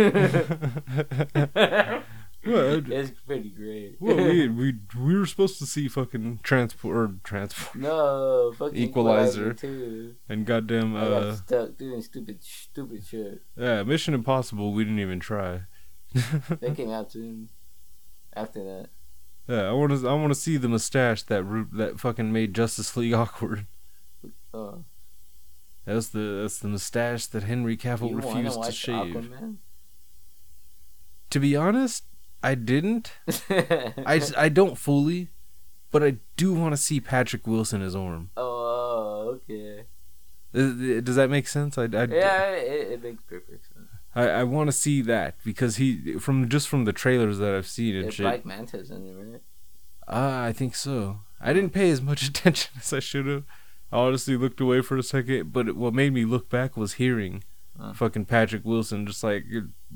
[2.46, 3.98] Well, it's pretty great.
[4.00, 9.52] well, we we we were supposed to see fucking transport or transport no, fucking Equalizer.
[9.52, 10.16] Equalizer 2.
[10.30, 13.42] and goddamn I got uh stuck doing stupid, stupid shit.
[13.58, 14.72] yeah Mission Impossible.
[14.72, 15.64] We didn't even try.
[16.62, 17.50] They came out soon.
[18.34, 18.90] After that,
[19.48, 22.54] Yeah, I want to I want to see the mustache that ru- that fucking made
[22.54, 23.66] Justice League awkward.
[24.54, 24.84] oh,
[25.86, 29.14] That's the that's the mustache that Henry Cavill refused to shave.
[29.16, 29.56] Aquaman?
[31.30, 32.04] To be honest,
[32.44, 33.12] I didn't.
[33.50, 35.30] I, I don't fully,
[35.92, 38.30] but I do want to see Patrick Wilson as Orm.
[38.38, 39.84] oh, okay.
[40.56, 41.78] Uh, Does that make sense?
[41.78, 43.67] I, I, Yeah, it, it makes perfect.
[44.18, 47.68] I, I want to see that because he from just from the trailers that I've
[47.68, 48.24] seen and It's shit.
[48.24, 49.42] Black Manta's in it, right?
[50.08, 51.20] Ah, I think so.
[51.40, 53.44] I didn't pay as much attention as I should have.
[53.92, 57.44] I honestly looked away for a second, but what made me look back was hearing
[57.80, 57.94] Huh.
[57.94, 59.46] fucking Patrick Wilson just like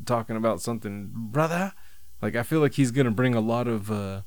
[0.05, 1.73] talking about something, brother.
[2.21, 4.21] Like I feel like he's gonna bring a lot of uh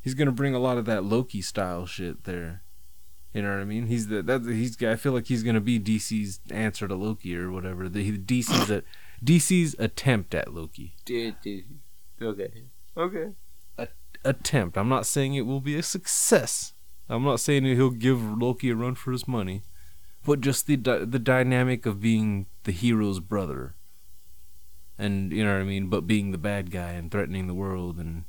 [0.00, 2.62] he's gonna bring a lot of that Loki style shit there.
[3.32, 3.86] You know what I mean?
[3.86, 7.52] He's the that he's I feel like he's gonna be DC's answer to Loki or
[7.52, 7.88] whatever.
[7.88, 8.82] The DC's at
[9.24, 10.94] DC's attempt at Loki.
[11.04, 11.64] Dude, dude.
[12.20, 12.64] Okay.
[12.96, 13.32] Okay.
[14.24, 14.76] attempt.
[14.76, 16.72] I'm not saying it will be a success.
[17.08, 19.62] I'm not saying that he'll give Loki a run for his money,
[20.24, 23.76] but just the dy- the dynamic of being the hero's brother,
[24.98, 25.88] and you know what I mean.
[25.88, 28.24] But being the bad guy and threatening the world and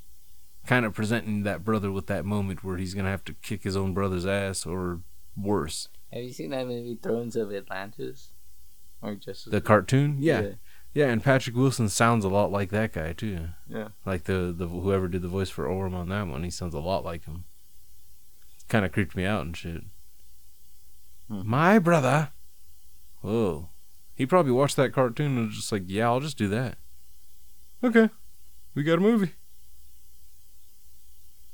[0.65, 3.75] kind of presenting that brother with that moment where he's gonna have to kick his
[3.75, 5.01] own brother's ass or
[5.35, 5.89] worse.
[6.13, 8.31] Have you seen that movie Thrones of Atlantis?
[9.01, 10.41] Or just The cartoon, yeah.
[10.41, 10.49] yeah,
[10.95, 13.49] and Patrick Wilson sounds a lot like that guy too.
[13.67, 13.89] Yeah.
[14.05, 16.79] like the the whoever did the voice for Orm on that one, he sounds a
[16.79, 17.45] lot like him.
[18.67, 19.83] Kind of creeped me out and shit.
[21.27, 21.41] Hmm.
[21.45, 22.31] My brother.
[23.21, 23.69] Whoa.
[24.15, 26.77] He probably watched that cartoon and was just like, yeah, I'll just do that.
[27.83, 28.09] Okay.
[28.75, 29.33] We got a movie.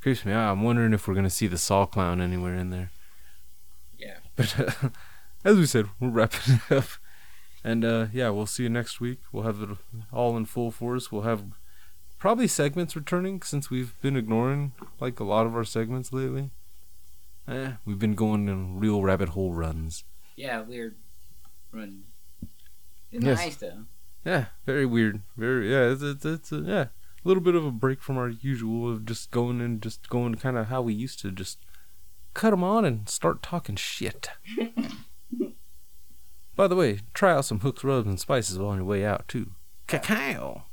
[0.02, 0.52] Creeps me out.
[0.52, 2.92] I'm wondering if we're going to see the Saw Clown anywhere in there.
[3.98, 4.18] Yeah.
[4.36, 4.90] But uh,
[5.46, 6.86] as we said, we're wrapping it up.
[7.66, 9.22] And uh, yeah, we'll see you next week.
[9.32, 9.70] We'll have it
[10.13, 11.11] all in full force.
[11.11, 11.43] We'll have
[12.20, 16.51] probably segments returning since we've been ignoring like a lot of our segments lately.
[17.47, 20.03] Eh, we've been going in real rabbit hole runs.
[20.36, 20.93] Yeah, weird
[21.72, 22.03] run.
[23.11, 23.39] It's Yes.
[23.39, 23.86] nice though.
[24.24, 25.24] Yeah, very weird.
[25.36, 25.89] Very yeah.
[25.89, 26.89] It's it's, it's a, yeah, a
[27.24, 30.55] little bit of a break from our usual of just going and just going kind
[30.55, 31.57] of how we used to just
[32.36, 34.30] cut them on and start talking shit.
[36.56, 39.51] By the way, try out some hooks, rubs, and spices on your way out, too.
[39.88, 40.64] Cacao!